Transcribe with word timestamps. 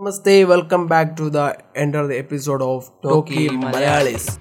Namaste, 0.00 0.32
welcome 0.44 0.82
back 0.88 1.12
to 1.18 1.26
the 1.28 1.40
another 1.76 2.04
the 2.06 2.14
episode 2.22 2.64
of 2.64 2.88
talkie 3.04 3.42
Malayalees 3.64 4.32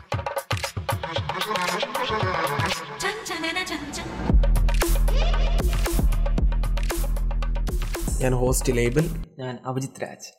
ഞാൻ 8.21 8.33
host 8.33 8.73
ലേബിൾ 8.73 9.05
ഞാൻ 9.39 9.53
അഭിജിത് 9.65 9.99
രാജ്. 10.03 10.29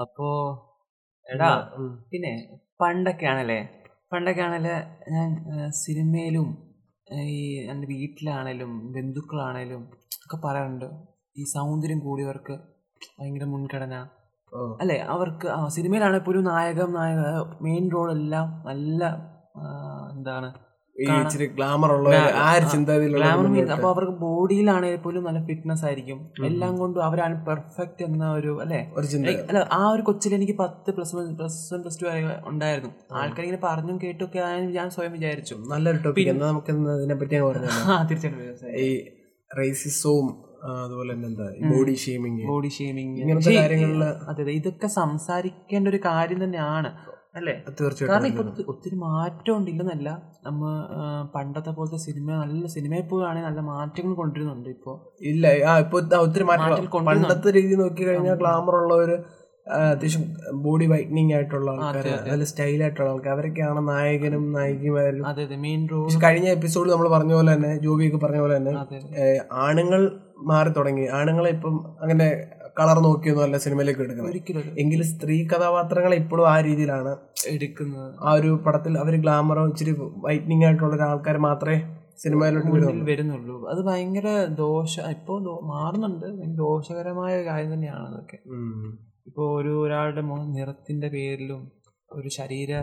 അപ്പോ 0.00 0.26
എടാ 1.26 1.48
പിന്നെ 2.12 2.32
പണ്ടൊക്കെ 2.80 3.26
ആണല്ലേ 3.26 3.58
പണ്ടൊക്കെ 4.12 4.42
ആണല്ലേ 4.42 4.76
ഞാൻ 5.10 5.28
സിനിമയിലും 5.82 6.48
ഈ 7.30 7.38
എന്റെ 7.70 7.86
വീട്ടിലാണേലും 7.86 8.72
ബന്ധുക്കളാണേലും 8.94 9.82
ഒക്കെ 10.26 10.38
പറയാറുണ്ട് 10.46 10.88
ഈ 11.36 11.44
സൗന്ദര്യം 11.56 11.98
കൂടിയവർക്ക് 11.98 12.56
ഭയങ്കര 13.18 13.46
മുൻഗണന 13.54 13.94
അല്ലെ? 14.82 14.98
അവർക്ക് 15.14 15.46
ആ 15.54 15.58
സിനിമയിലാണെങ്കിൽ 15.76 16.26
പോലും 16.26 16.44
നായകം 16.52 16.92
നായക 16.98 17.22
മെയിൻ 17.66 17.84
എല്ലാം 18.18 18.46
നല്ല 18.68 19.02
എന്താണ്? 20.14 20.48
ഗ്ലാമർ 21.56 21.90
അപ്പോൾ 23.74 23.90
അവർക്ക് 23.94 24.14
ബോഡിയിലാണെങ്കിൽ 24.22 25.00
പോലും 25.06 25.24
നല്ല 25.28 25.40
ഫിറ്റ്നസ് 25.48 25.84
ആയിരിക്കും. 25.88 26.18
എല്ലാം 26.48 26.72
കൊണ്ടും 26.82 27.02
അവരാണ് 27.04 27.34
പെർഫെക്റ്റ് 27.48 28.04
എന്ന 28.08 28.30
ഒരു 28.38 28.52
അല്ലെ? 28.64 28.80
അല്ല 29.50 29.60
ആ 29.78 29.80
ഒരു 29.94 30.02
കൊച്ചിൽ 30.08 30.34
എനിക്ക് 30.38 30.56
പത്ത് 30.62 30.90
plus 30.98 31.14
one 31.16 31.28
plus 31.40 31.58
one 31.74 31.82
plus 31.82 32.00
two 32.02 32.06
ഉണ്ടായിരുന്നു. 32.52 32.90
ആൾക്കാർ 33.20 33.44
ഇങ്ങനെ 33.46 33.60
പറഞ്ഞും 33.68 33.98
കേട്ടൊക്കെ 34.04 34.40
ആയാലും 34.46 34.72
ഞാൻ 34.78 34.88
സ്വയം 34.96 35.12
വിചാരിച്ചു. 35.18 35.56
നല്ലൊരു 35.74 36.00
ടോപ്പിക് 36.06 36.30
എന്നാ 36.34 36.48
നമുക്ക് 36.52 36.72
ഇതിനെ 36.98 37.18
പറ്റി 37.22 37.36
തീർച്ചയായിട്ടും. 38.10 38.72
ഈ 38.86 38.88
റേസിസവും 39.50 40.28
അതുപോലെ 40.78 41.10
തന്നെ 41.12 41.28
എന്താ 41.28 41.46
ബോഡി 41.72 41.94
ഷെയ്മിങ് 41.96 42.46
ബോഡി 42.46 42.68
ഷേമിങ് 42.68 43.14
ഇങ്ങനത്തെ 43.20 43.52
കാര്യങ്ങളിൽ 43.56 44.02
അതെ 44.30 44.42
അതെ 44.42 44.52
ഇതൊക്കെ 44.52 44.88
സംസാരിക്കേണ്ട 44.96 45.88
ഒരു 45.88 46.00
കാര്യം 46.04 46.40
തന്നെയാണ് 46.44 46.90
അല്ലേ? 47.36 47.54
കാരണം 47.54 47.72
തീർച്ചയായിട്ടും. 47.78 48.28
ഇപ്പൊ 48.54 48.72
ഒത്തിരി 48.72 48.96
മാറ്റം 49.00 49.52
ഉണ്ടില്ലെന്നല്ല 49.56 50.08
നമ്മ 50.46 50.62
പണ്ടത്തെ 51.34 51.70
പോലത്തെ 51.70 51.98
സിനിമ 52.04 52.28
നല്ല 52.42 52.66
സിനിമയിൽ 52.66 53.04
പോവുകയാണെങ്കിൽ 53.04 53.48
നല്ല 53.48 53.62
മാറ്റങ്ങൾ 53.70 54.14
കൊണ്ടുവരുന്നുണ്ട് 54.14 54.70
ഇപ്പോ. 54.70 54.92
ഇല്ല 55.22 55.46
ആ 55.68 55.74
ഇപ്പൊ 55.78 55.96
ഒത്തിരി 56.20 56.44
മാറ്റം. 56.44 56.70
മാറ്റം 56.70 57.04
പണ്ടത്തെ 57.10 57.50
രീതി 57.50 57.76
നോക്കി 57.82 58.02
കഴിഞ്ഞാൽ 58.04 58.36
ഗ്ലാമർ 58.42 58.76
ഉള്ളവര് 58.76 59.16
ആ, 59.18 59.45
അത്യാവശ്യം 59.66 60.24
ബോഡി 60.52 60.86
വൈറ്റനിങ് 60.86 61.32
ആയിട്ടുള്ള 61.32 61.70
ആൾക്കാർ 61.70 62.06
നല്ല 62.28 62.44
സ്റ്റൈൽ 62.44 62.82
ആയിട്ടുള്ള 62.82 63.10
ആൾക്കാർ 63.10 63.32
അവരൊക്കെയാണ് 63.32 63.88
നായകനും 63.88 64.52
നായികമാരും 64.52 65.24
പക്ഷെ 66.04 66.20
കഴിഞ്ഞ 66.20 66.48
എപ്പിസോഡ് 66.48 66.90
നമ്മൾ 66.90 67.08
പറഞ്ഞ 67.08 67.32
പോലെ 67.32 67.54
തന്നെ 67.54 67.78
ജോബിയൊക്കെ 67.78 68.16
പറഞ്ഞ 68.16 68.38
പോലെ 68.38 68.56
തന്നെ 68.56 68.74
ആണുങ്ങൾ 69.52 70.18
മാറി 70.38 70.68
തുടങ്ങി. 70.68 71.06
ആണുങ്ങളെ 71.06 71.50
ഇപ്പം 71.50 71.96
അങ്ങനെ 72.00 72.46
കളർ 72.78 72.98
നോക്കിയൊന്നും 72.98 73.44
അല്ല 73.44 73.56
സിനിമയിലേക്ക് 73.58 74.00
എടുക്കുന്നത്. 74.00 74.34
എങ്കിലും 74.78 75.06
സ്ത്രീ 75.06 75.46
കഥാപാത്രങ്ങളെ 75.46 76.16
ഇപ്പോഴും 76.16 76.48
ആ 76.48 76.60
രീതിയിലാണ് 76.60 77.16
എടുക്കുന്നത്. 77.48 78.14
ആ 78.22 78.32
ഒരു 78.32 78.60
പടത്തിൽ 78.66 78.98
അവർ 78.98 79.16
ഗ്ലാമറോ 79.16 79.66
ഇച്ചിരി 79.66 79.94
വൈറ്റനിങ് 80.00 80.64
ആയിട്ടുള്ള 80.64 81.02
ആൾക്കാർ 81.02 81.38
മാത്രമേ 81.38 81.78
സിനിമയിലോട്ട് 82.18 83.02
വരുന്നുള്ളൂ. 83.10 83.56
അത് 83.70 83.84
ഭയങ്കര 83.84 84.46
ദോഷ 84.46 85.00
ഇപ്പോ 85.00 85.34
മാറുന്നുണ്ട്. 85.62 86.26
ദോഷകരമായ 86.56 87.44
കാര്യം 87.44 87.74
തന്നെയാണ് 87.74 88.06
അതൊക്കെ. 88.06 88.38
ഇപ്പോൾ 89.26 89.62
ഒരു 89.62 89.86
ഒരാളുടെ 89.86 90.22
നിറത്തിന്റെ 90.44 91.08
പേരിലും 91.08 91.72
ഒരു 92.12 92.28
ശരീര 92.28 92.80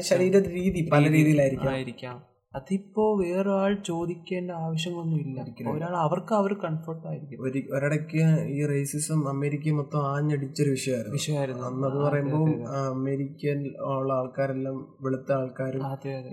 ശരീര 0.00 0.38
രീതി 0.38 0.88
പല 0.92 1.10
രീതിയിലായിരിക്കും. 1.10 2.34
അതിപ്പോ 2.54 3.16
വേറൊരാൾ 3.16 3.82
ചോദിക്കേണ്ട 3.86 4.50
ആവശ്യമൊന്നും 4.50 5.20
ഇല്ല. 5.20 5.70
ഒരാൾ 5.70 5.96
അവർക്ക് 5.96 6.34
അവർ 6.34 6.54
കംഫർട്ട് 6.54 7.08
ആയിരിക്കും 7.08 7.42
ഒരു 7.42 7.62
ഒരിടയ്ക്ക് 7.72 8.42
ഈ 8.42 8.66
റേസിസം 8.66 9.28
അമേരിക്ക 9.28 9.70
മൊത്തം 9.70 10.16
ആഞ്ഞടിച്ചൊരു 10.16 10.70
വിഷയമായിരുന്നു. 10.70 11.14
വിഷയമായിരുന്നു. 11.14 11.62
അന്നത് 11.62 11.98
പറയുമ്പോൾ 11.98 12.68
അമേരിക്കൻ 12.68 13.74
ഉള്ള 13.80 14.14
ആൾക്കാരെല്ലാം 14.14 14.96
വെളുത്ത 15.00 15.32
ആൾക്കാരും 15.32 15.82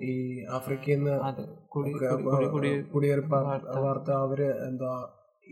ഈ 0.04 0.44
ആഫ്രിക്കയിൽ 0.52 0.96
നിന്ന് 0.96 1.12
അതെ. 1.12 1.44
കുടി 1.44 1.96
ഒക്കെ 1.96 2.06
കുടി- 2.06 2.30
കുടി- 2.30 2.50
കുടി 2.50 2.82
കുടിയേറിപ്പ 2.82 3.36
വാർത്ത 3.80 4.12
അവർ 4.12 4.42
എന്താ 4.42 5.10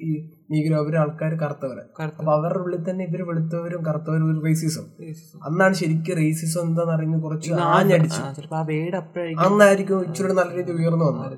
ഈ 0.07 0.09
നീഗ്രോ 0.51 0.75
അവർ 0.83 0.93
ആൾക്കാർ 1.01 1.31
കറുത്തവരെ. 1.41 1.83
കറുത്ത 1.97 2.19
അപ്പൊ 2.21 2.31
അവരുടെ 2.37 2.61
ഉള്ളിൽ 2.65 2.81
തന്നെ 2.89 3.03
ഇവർ 3.09 3.21
വെളുത്തവരും 3.29 3.81
കറുത്തവരും 3.87 4.25
ഒരു 4.31 4.39
റേസിസം 4.47 4.85
അന്നാണ് 5.49 5.75
ശരിക്കും 5.81 6.17
റേസിസം 6.21 6.63
എന്താന്ന് 6.69 6.93
അറിഞ്ഞ് 6.97 7.19
കുറച്ച് 7.25 7.51
ആഞ്ഞടിച്ചു. 7.75 8.21
അന്നായിരിക്കും 9.47 9.99
ഇച്ചിരി 10.09 10.33
നല്ല 10.41 10.51
രീതിയിൽ 10.59 10.79
ഉയർന്നു 10.83 11.05
വന്നത്. 11.09 11.35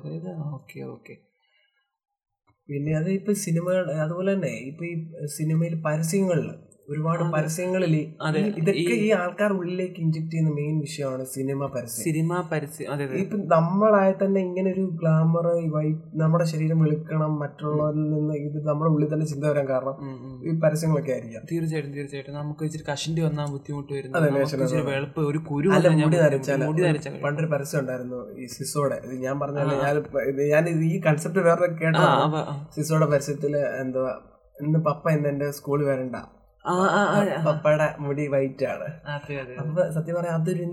പിന്നെ 2.68 2.92
അത് 2.98 3.08
ഇപ്പൊ 3.18 3.32
സിനിമകൾ 3.46 3.84
അതുപോലെ 4.04 4.30
തന്നെ 4.34 4.52
ഇപ്പൊ 4.70 4.84
ഈ 4.90 4.94
സിനിമയിൽ 5.38 5.74
പരസ്യങ്ങളിൽ 5.86 6.48
ഒരുപാട് 6.88 7.22
പരസ്യങ്ങളിൽ 7.34 7.92
അതെ, 8.26 8.40
ഇതൊക്കെ 8.60 8.94
ഈ 9.04 9.08
ആൾക്കാർ 9.18 9.50
ഉള്ളിലേക്ക് 9.58 9.98
ഇഞ്ചക്ട് 10.04 10.30
ചെയ്യുന്ന 10.32 10.50
മെയിൻ 10.56 10.74
വിഷയമാണ് 10.80 11.24
സിനിമ 11.34 11.66
പരസ്യം. 11.74 12.04
സിനിമ 12.06 12.40
പരസ്യം. 12.52 12.88
അതെ 12.92 13.04
ഇപ്പൊ 13.22 13.36
നമ്മളായ 13.52 14.08
തന്നെ 14.22 14.40
ഇങ്ങനെ 14.48 14.68
ഒരു 14.74 14.84
ഗ്ലാമർ 15.00 15.46
നമ്മുടെ 16.22 16.46
ശരീരം 16.52 16.80
വെളുക്കണം 16.84 17.32
മറ്റുള്ളവരിൽ 17.42 18.04
നിന്ന് 18.14 18.34
ഇത് 18.46 18.58
നമ്മുടെ 18.70 18.90
ഉള്ളിൽ 18.94 19.08
തന്നെ 19.14 19.28
ചിന്ത 19.32 19.44
വരാൻ 19.52 19.68
കാരണം. 19.68 19.94
ഈ 20.48 20.56
പരസ്യങ്ങളൊക്കെ 20.64 21.12
ആയിരിക്കാം. 21.16 21.44
തീർച്ചയായിട്ടും 21.52 21.94
തീർച്ചയായിട്ടും. 21.98 22.34
നമുക്ക് 22.34 22.64
ഇച്ചിരി 22.68 22.86
കഷണ്ടി 22.90 23.22
വന്നാൽ 23.28 23.48
ബുദ്ധിമുട്ട് 23.54 23.92
വരുന്നത് 23.98 24.90
വെളുപ്പ് 24.92 25.22
ഒരു 25.30 25.40
കുരു 25.50 25.70
പണ്ടൊരു 27.24 27.48
പരസ്യം 27.54 27.80
ഉണ്ടായിരുന്നു 27.84 28.20
ഈ 28.42 28.46
സിസോടെ. 28.56 28.98
ഇത് 29.06 29.16
ഞാൻ 29.26 29.38
പറഞ്ഞല്ലേ 29.44 29.78
ഞാൻ 29.82 29.96
ഞാൻ 30.54 30.84
ഈ 30.90 31.00
കൺസെപ്റ്റ് 31.08 31.46
വേറെ 31.50 31.72
കേട്ടോ 31.82 32.06
സിസോടെ 32.76 33.08
പരസ്യത്തിൽ 33.14 33.54
എന്താ 33.82 34.04
ഇന്ന് 34.56 34.78
പപ്പ 34.86 35.10
ഇന്ന് 35.16 35.28
എന്റെ 35.28 35.46
സ്കൂളിൽ 35.58 35.86
വരണ്ട. 35.90 36.16
പപ്പയുടെ 37.44 37.86
മുടി 38.00 38.24
വൈറ്റ് 38.32 38.64
ആണ് 38.66 38.86
അതെ 39.12 39.34
അതെ. 39.36 39.54
അപ്പൊ 39.62 39.82
സത്യം 39.94 40.14
പറയാം 40.18 40.34
അതൊരു 40.36 40.66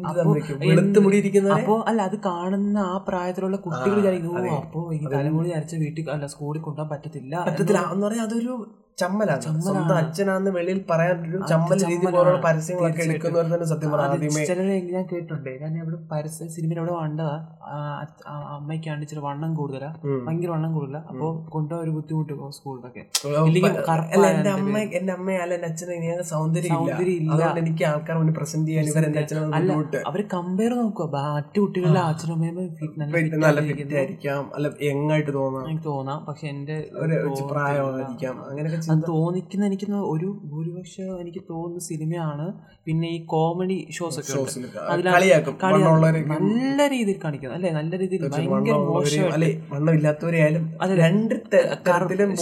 വെളുത്ത് 0.63 0.99
മുടി 1.01 1.17
ഇരിക്കുന്ന 1.17 1.55
അപ്പോ 1.55 1.75
അല്ല 1.89 2.01
അത് 2.09 2.17
കാണുന്ന 2.25 2.77
ആ 2.87 2.97
പ്രായത്തിലുള്ള 3.07 3.57
കുട്ടികൾ 3.63 3.95
വിചാരിക്കുന്നു 3.99 4.51
അപ്പോ 4.57 4.81
ഈ 4.93 4.99
തലമുടി 5.13 5.51
അരച്ച 5.55 5.75
വീട്ടിൽ 5.81 6.11
അല്ല 6.11 6.27
സ്കൂളിൽ 6.33 6.61
കൊണ്ടുപോകാൻ 6.61 6.91
പറ്റത്തില്ല 6.93 7.33
പറ്റത്തില്ല. 7.47 7.81
എന്ന് 7.89 8.05
പറയാൻ 8.07 8.23
അതൊരു 8.27 8.53
ചമ്മലാണ്. 9.01 9.41
സ്വന്തം 9.67 9.95
അച്ഛനാന്ന് 10.01 10.51
വെളിയിൽ 10.57 10.79
പറയാൻ 10.91 11.17
ഒരു 11.29 11.39
ചമ്മൽ 11.51 11.79
രീതി. 11.89 12.05
പോലുള്ള 12.15 12.39
പരസ്യങ്ങളൊക്കെ. 12.47 13.03
എടുക്കുന്നവർ 13.07 13.47
തന്നെ 13.53 13.67
സത്യം 13.71 13.95
ആദ്യമേ 14.05 14.43
ചിലരെ 14.51 14.75
ഞാൻ 14.95 15.05
കേട്ടിട്ടുണ്ട്. 15.11 15.49
ഞാൻ 15.63 15.71
ഇവിടെ 15.83 15.99
പരസ്യ 16.11 16.47
സിനിമയിൽ 16.55 16.79
എവിടെ 16.81 16.95
കണ്ടതാ 17.01 17.35
അമ്മയ്ക്കാണ്ട് 18.57 19.03
ഇച്ചിരി 19.05 19.21
വണ്ണം 19.27 19.51
കൂടുതലാ. 19.59 19.89
ഭയങ്കര 20.27 20.49
വണ്ണം 20.55 20.71
കൂടുതലാ. 20.77 21.01
അപ്പൊ 21.11 21.27
കൊണ്ടുപോകാൻ 21.55 21.83
ഒരു 21.85 21.91
ബുദ്ധിമുട്ട് 21.97 22.33
സ്കൂളിലൊക്കെ. 22.57 23.03
അല്ല 24.15 24.25
എന്റെ 24.35 24.51
അമ്മ 24.57 24.75
എന്റെ 24.99 25.13
അമ്മയല്ല 25.17 25.53
എന്റെ 25.57 25.69
അച്ഛനെ 25.71 25.97
ഞാൻ 26.07 26.19
സൗന്ദര്യം. 26.33 26.75
അതുകൊണ്ട് 27.33 27.59
എനിക്ക് 27.63 27.83
ആൾക്കാർ 27.91 28.17
മുന്നിൽ 28.21 28.35
പ്രസന്റ് 28.39 28.67
ചെയ്യാൻ 28.69 28.85
ഇവർ 28.91 29.05
എന്റെ 29.09 29.21
അച്ഛനെ 29.23 29.41
ബുദ്ധിമുട്ട്. 29.53 29.99
അവർ 30.11 30.21
കമ്പയർ 30.35 30.73
നോക്കുക 30.81 31.07
മറ്റു 31.37 31.59
കുട്ടികളുടെ 31.65 32.01
അച്ഛനും 32.11 32.33
അമ്മയും 32.37 32.55
നല്ല. 33.43 33.59
ഫിറ്റ് 33.69 33.95
ആയിരിക്കാം. 34.01 34.43
അല്ല 34.57 34.67
യങ്ങായിട്ട് 34.89 35.31
തോന്നാം. 35.39 35.63
എനിക്ക് 35.69 35.87
തോന്നാം. 35.91 36.19
പക്ഷെ 36.29 36.47
എന്റെ 36.53 36.77
പ്രായമായിരിക്കാം 37.53 38.35
അങ്ങനെയൊക്കെ 38.49 38.79
അത് 38.91 39.01
തോന്നിക്കുന്ന 39.09 39.63
എനിക്ക് 39.69 39.85
ഒരു 40.13 40.27
ഭൂരിപക്ഷം 40.51 41.09
എനിക്ക് 41.21 41.41
തോന്നുന്ന 41.49 41.81
സിനിമയാണ്. 41.87 42.45
പിന്നെ 42.87 43.07
ഈ 43.15 43.19
കോമഡി 43.33 43.77
ഷോസ് 43.97 44.19
ഒക്കെ. 44.21 44.31
നല്ല 46.33 46.87
രീതിയിൽ 46.93 47.17
കാണിക്കുന്നത് 47.25 47.57
അല്ലെ? 47.59 47.71
നല്ല 47.79 47.93
രീതിയിൽ 48.03 48.21
ഭയങ്കര 48.35 48.77
വണ്ണമില്ലാത്തവരെയായാലും 49.73 50.63
രണ്ട് 51.03 51.35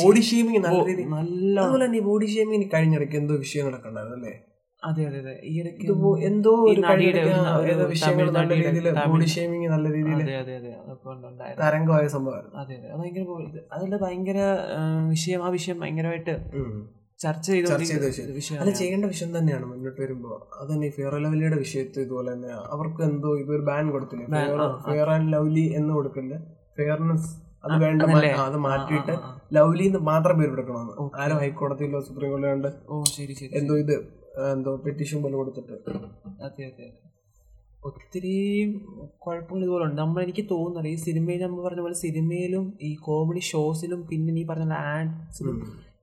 ബോഡി 0.02 0.24
ഷേമിങ് 0.30 0.62
നല്ല 0.68 0.82
രീതി. 0.92 1.06
നല്ല 1.18 1.56
അതുപോലെ 1.64 1.84
തന്നെ 1.88 2.02
ബോഡി 2.10 2.30
ഷേമിങ് 2.36 2.70
കഴിഞ്ഞിടയ്ക്ക് 2.76 3.18
എന്തോ 3.24 3.38
വിഷയം 3.46 3.68
നടക്കണ്ടായിരുന്നു 3.70 4.18
അല്ലേ? 4.20 4.36
അതെ 4.84 5.04
അതെ 5.10 5.20
അതെ. 5.22 5.34
ഈ 5.44 5.54
ഇടയ്ക്ക് 5.62 5.86
എന്തോ 6.28 6.52
ഒരു 6.64 6.82
വിഷയങ്ങൾ 7.94 8.28
നല്ല 8.38 8.52
രീതിയിൽ 8.60 8.88
ബോഡി 9.08 9.28
ഷേമിങ് 9.36 9.70
നല്ല 9.74 9.88
രീതിയിൽ 9.96 10.20
തരംഗമായ 11.62 12.06
സംഭവമായിരുന്നു. 12.16 12.56
അതെ 12.62 12.76
അതെ. 12.80 12.90
ഭയങ്കര 13.00 13.24
ഇത് 13.88 13.98
ഭയങ്കര 14.06 14.40
വിഷയം 15.14 15.42
ആ 15.44 15.52
വിഷയം 15.58 15.80
ഭയങ്കരമായിട്ട്. 15.84 16.36
ചർച്ച 17.20 17.46
ചെയ്ത 17.48 18.04
വിഷയം. 18.36 18.58
അത് 18.64 18.72
ചെയ്യേണ്ട 18.80 19.06
വിഷയം 19.14 19.32
തന്നെയാണ് 19.38 19.66
മുന്നോട്ട് 19.72 20.00
വരുമ്പോ. 20.04 20.32
അത് 20.60 20.68
തന്നെ 20.74 20.90
ഫെയർ 20.98 21.14
ലവ്ലിയുടെ 21.24 21.58
വിഷയത്തിൽ 21.64 22.02
ഇതുപോലെ 22.06 22.30
തന്നെ 22.34 22.52
അവർക്ക് 22.76 23.02
എന്തോ 23.10 23.32
ഇതൊരു 23.44 23.64
ബാൻ 23.72 23.86
കൊടുത്തില്ലേ? 23.96 24.28
ഫെയർ 24.88 25.10
ആൻഡ് 25.16 25.30
ലവ്ലി 25.36 25.66
എന്ന് 25.80 25.94
കൊടുക്കില്ല 25.98 26.34
ഫെയർനെസ് 26.78 27.30
അത് 27.66 27.74
വേണ്ട 27.84 28.02
അതല്ലേ? 28.08 28.32
അത് 28.46 28.58
മാറ്റിയിട്ട്. 28.68 29.14
ലവ്ലി 29.56 29.86
എന്ന് 29.90 30.02
മാത്രം 30.12 30.36
പേര് 30.40 30.52
കൊടുക്കണമെന്ന്. 30.54 30.94
ആരും 31.22 31.40
ഹൈക്കോടതിയിലോ 31.44 32.02
സുപ്രീം 32.08 32.32
കോടതിയിലോ 32.34 32.72
ശരി 33.16 33.34
ശരി 33.40 33.52
എന്തോ 33.60 33.76
ഇത് 33.84 33.96
എന്തോ 34.54 34.72
പെറ്റീഷൻ 34.86 35.18
പോലെ 35.24 35.36
കൊടുത്തിട്ട്. 35.36 35.76
അതെ 36.48 36.64
അതെ 36.72 36.88
ഒത്തിരി 37.88 38.34
കുഴപ്പങ്ങൾ 39.26 39.64
ഇതുപോലെ 39.66 39.84
ഉണ്ട്. 39.86 39.98
നമ്മൾ 40.02 40.20
എനിക്ക് 40.24 40.44
തോന്നുന്നത് 40.52 40.88
ഈ 40.94 40.96
സിനിമയിൽ 41.08 41.42
നമ്മൾ 41.46 41.62
പറഞ്ഞ 41.68 41.82
പോലെ 41.86 41.98
സിനിമയിലും 42.06 42.66
ഈ 42.82 42.96
കോമഡി 43.08 43.44
ഷോസിലും 43.52 44.02
പിന്നെ 44.10 44.34
നീ 44.38 44.44
പറഞ്ഞ 44.52 44.78
ആഡ്സിലും 44.94 45.58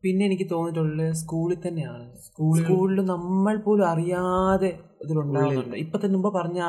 പിന്നെ 0.04 0.26
എനിക്ക് 0.26 0.50
തോന്നിയിട്ടുള്ളത് 0.50 1.12
സ്കൂളിൽ 1.12 1.68
തന്നെയാണ്. 1.68 2.16
സ്കൂളിൽ 2.18 3.04
നമ്മൾ 3.04 3.56
പോലും 3.56 3.88
അറിയാതെ 3.88 4.78
ഇതിലുണ്ടാകുന്നുണ്ട് 5.04 5.76
ഇപ്പൊ 5.76 5.98
തന്നെ 5.98 6.18
മുമ്പ് 6.18 6.38
പറഞ്ഞ 6.38 6.60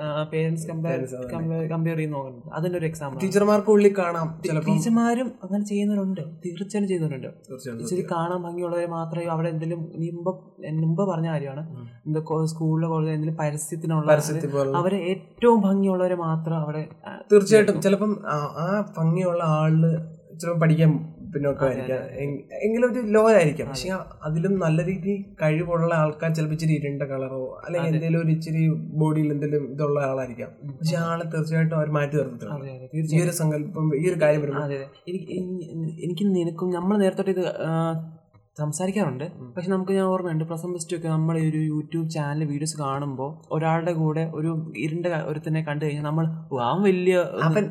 ആ 0.00 0.22
പേരൻസ് 0.32 0.68
കമ്പയർ 0.68 1.00
കമ്പയർ 1.72 1.96
ചെയ്ത് 1.96 2.12
നോക്കുന്നുണ്ട് 2.12 2.54
അതിന്റെ 2.54 2.78
ഒരു 2.78 2.86
എക്സാമ്പിൾ 2.86 3.18
ടീച്ചർമാർക്ക് 3.20 3.70
ഉള്ളിൽ 3.70 3.98
കാണാം 3.98 4.40
ടീച്ചർമാരും 4.68 5.32
അങ്ങനെ 5.42 5.64
ചെയ്യുന്നവരുണ്ട്. 5.64 6.20
തീർച്ചയായും 6.46 6.88
ചെയ്യുന്നവരുണ്ട്. 6.88 7.26
ഇച്ചിരി 7.82 8.06
കാണാൻ 8.12 8.42
ഭംഗിയുള്ളവരെ 8.42 8.86
മാത്രമേ 8.86 9.24
അവിടെ 9.24 9.48
എന്തെങ്കിലും 9.48 9.80
മുമ്പ് 10.16 10.30
മുമ്പ് 10.82 11.02
പറഞ്ഞ 11.10 11.30
കാര്യമാണ്. 11.30 11.62
എന്താ 12.06 12.20
സ്കൂളിലെ 12.44 12.88
കോളേജിലോ 12.88 13.14
എന്തെങ്കിലും 13.14 13.36
പരസ്യത്തിനുള്ള 13.36 14.12
അവരെ 14.76 14.96
ഏറ്റവും 14.96 15.60
ഭംഗിയുള്ളവരെ 15.60 16.14
മാത്രം 16.14 16.58
അവിടെ 16.58 16.88
തീർച്ചയായിട്ടും. 17.32 17.82
ചിലപ്പം 17.82 18.22
ആ- 18.28 18.52
ആ 18.58 18.94
ഭംഗിയുള്ള 18.98 19.42
ആളിൽ 19.44 19.84
ചിലപ്പോൾ 20.38 20.60
പഠിക്കാൻ 20.60 21.15
പിന്നോക്കമായിരിക്കാം 21.32 22.00
ആയിരിക്കാം 22.02 22.58
എങ്കിലും 22.60 22.86
ഒരു 22.90 23.00
ലോ 23.06 23.22
ആയിരിക്കാം 23.30 23.68
പക്ഷെ 23.68 23.90
അതിലും 24.22 24.54
നല്ല 24.58 24.78
രീതിയിൽ 24.84 25.20
കഴിവുള്ള 25.42 25.90
ആൾക്കാർ 25.94 26.30
ചിലപ്പോൾ 26.34 26.52
ഇച്ചിരി 26.52 26.74
ഇരുണ്ട 26.74 27.02
കളറോ 27.02 27.40
അല്ലെങ്കിൽ 27.64 27.90
എന്തെങ്കിലും 27.90 28.20
ഒരു 28.20 28.30
ഇച്ചിരി 28.30 28.62
ബോഡിയിൽ 28.94 29.30
എന്തെങ്കിലും 29.32 29.64
ഇതുള്ള 29.72 30.00
ആളായിരിക്കാം. 30.00 30.50
പക്ഷെ 30.78 30.96
ആളെ 31.04 31.24
തീർച്ചയായിട്ടും 31.24 31.76
അവർ 31.76 31.90
മാറ്റി 31.90 32.16
നിർത്തിട്ടുണ്ട് 32.16 33.16
ഈ 33.16 33.22
ഒരു 33.22 33.34
സങ്കല്പം 33.40 33.88
ഈ 33.96 34.04
ഒരു 34.10 34.18
കാര്യം 34.20 34.44
എനിക്ക് 36.04 36.24
നിനക്കും 36.28 36.70
നമ്മൾ 36.70 36.96
നേരത്തെ 36.96 37.30
ഇത് 37.30 37.44
സംസാരിക്കാറുണ്ട്. 38.60 39.24
പക്ഷെ 39.54 39.70
നമുക്ക് 39.72 39.92
ഞാൻ 39.96 40.06
ഓർമ്മയുണ്ട് 40.12 40.44
പ്ലസ് 40.48 40.64
വൺ 40.64 40.70
പ്ലസ് 40.74 40.88
ടു 40.90 40.94
ഒക്കെ 40.98 41.08
നമ്മൾ 41.14 41.34
ഒരു 41.48 41.60
യൂട്യൂബ് 41.70 42.06
ചാനൽ 42.14 42.44
വീഡിയോസ് 42.52 42.76
കാണുമ്പോൾ 42.82 43.30
ഒരാളുടെ 43.56 43.92
കൂടെ 43.98 44.22
ഒരു 44.38 44.50
ഇരുണ്ട 44.84 45.06
ഒരുത്തനെ 45.30 45.60
കണ്ടു 45.68 45.82
കഴിഞ്ഞാൽ 45.84 46.06
നമ്മൾ 46.08 46.24
ആ 46.62 46.68
അവൻ 46.70 46.80
വലിയ 46.88 47.16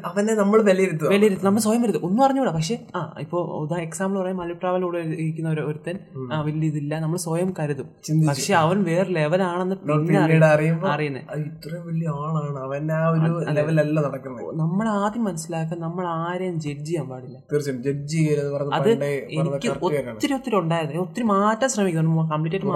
അവനെ 0.09 0.33
നമ്മൾ 0.41 0.59
വിലയിരുത്തും 0.69 1.11
വിലയിരുത്തും. 1.15 1.45
നമ്മൾ 1.47 1.61
സ്വയം 1.67 1.81
വരുത്തും 1.85 2.05
ഒന്നും 2.09 2.23
അറിഞ്ഞൂടാ 2.25 2.51
പക്ഷെ 2.57 2.77
ആ 2.97 3.01
ഇപ്പോൾ 3.23 3.41
ഉദാ 3.61 3.79
എക്സാമ്പിൾ 3.87 4.19
പറയാൻ 4.21 4.37
മലപ്രാവലൂടെ 4.41 5.01
ഇരിക്കുന്ന 5.23 5.49
ഒരു 5.55 5.63
ഒരുത്തൻ 5.69 5.97
ആ 6.33 6.39
വലിയ 6.49 6.71
ഇതില്ല. 6.73 6.93
നമ്മൾ 7.05 7.19
സ്വയം 7.25 7.49
കരുതും. 7.59 7.89
പക്ഷെ 8.29 8.55
അവൻ 8.63 8.77
വേറെ 8.89 9.09
ലെവലാണെന്ന് 9.17 9.77
പിന്നെ 9.87 10.19
അറിയുന്നത് 10.53 11.25
ഇത്രയും 11.49 11.83
വലിയ 11.89 12.07
ആളാണ് 12.19 12.61
അവൻ. 12.67 12.85
ആ 12.99 13.01
ഒരു 13.15 13.31
ലെവലല്ല 13.59 13.97
നടക്കുന്നത്. 14.07 14.53
നമ്മൾ 14.63 14.85
ആദ്യം 15.01 15.25
മനസ്സിലാക്കാൻ 15.29 15.79
നമ്മൾ 15.87 16.05
ആരെയും 16.21 16.55
ജഡ്ജ് 16.67 16.87
ചെയ്യാൻ 16.91 17.07
പാടില്ല. 17.13 17.37
തീർച്ചയായും. 17.51 17.81
ജഡ്ജ് 17.89 18.13
ചെയ്യരുത് 18.15 18.71
അത് 18.79 18.89
എനിക്ക് 19.41 19.69
ഒത്തിരി 19.89 20.33
ഒത്തിരി 20.39 20.55
ഉണ്ടായത് 20.61 20.73
ഞാൻ 20.75 20.98
ഒത്തിരി 21.04 21.25
മാറ്റാൻ 21.31 21.69
ശ്രമിക്കുന്നു 21.74 22.24
കംപ്ലീറ്റ് 22.33 22.57
ആയിട്ട് 22.57 22.69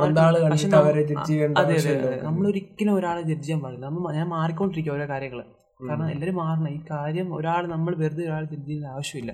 അതെ 1.61 1.75
അതെ 1.83 2.17
നമ്മൾ 2.27 2.43
ഒരിക്കലും 2.51 2.93
ഒരാളെ 2.99 3.21
ജഡ്ജ് 3.29 3.45
ചെയ്യാൻ 3.45 3.61
പാടില്ല. 3.63 3.85
നമ്മൾ 3.89 4.13
ഞാൻ 4.19 4.27
മാറിക്കൊണ്ടിരിക്കുക 4.35 4.93
ഓരോ 4.95 5.07
കാര്യങ്ങൾ 5.13 5.41
കാരണം 5.89 6.07
എല്ലാവരും 6.13 6.35
മാറണം. 6.35 6.69
ഈ 6.77 6.79
കാര്യം 6.91 7.27
ഒരാൾ 7.35 7.63
നമ്മൾ 7.73 7.91
വെറുതെ 8.01 8.23
ഒരാൾ 8.29 8.43
ജഡ്ജ് 8.51 8.67
ചെയ്യുന്ന 8.69 8.87
ആവശ്യമില്ല. 8.95 9.31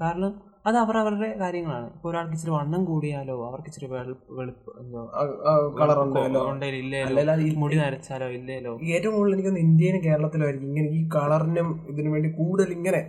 കാരണം 0.00 0.32
അത് 0.66 0.76
അവർ 0.82 0.94
അവരുടെ 1.00 1.26
കാര്യങ്ങളാണ്. 1.40 1.86
ഇപ്പോൾ 1.96 2.08
ഒരാൾക്ക് 2.10 2.34
ഇച്ചിരി 2.36 2.52
വണ്ണം 2.54 2.82
കൂടിയാലോ 2.88 3.34
അവർക്ക് 3.48 3.68
ഇച്ചിരി 3.70 3.88
വെളുപ്പ് 4.38 4.70
എന്തോ 4.80 5.00
മുടി 7.62 7.76
നരച്ചാലോ 7.80 8.28
ഇല്ലല്ലോ 8.38 8.72
ഏറ്റവും 8.94 9.14
കൂടുതൽ 9.16 9.34
എനിക്കൊന്ന് 9.36 9.60
ഇന്ത്യയിലും 9.66 10.00
കേരളത്തിലോ 10.06 10.44
ആയിരിക്കും 10.46 10.70
ഇങ്ങനെ 10.70 10.88
ഈ 10.98 11.02
കളറിനും 11.14 11.68
ഇതിനു 11.92 12.08
വേണ്ടി 12.14 12.30
കൂടുതൽ 12.38 12.70
ഇങ്ങനെ 12.78 13.00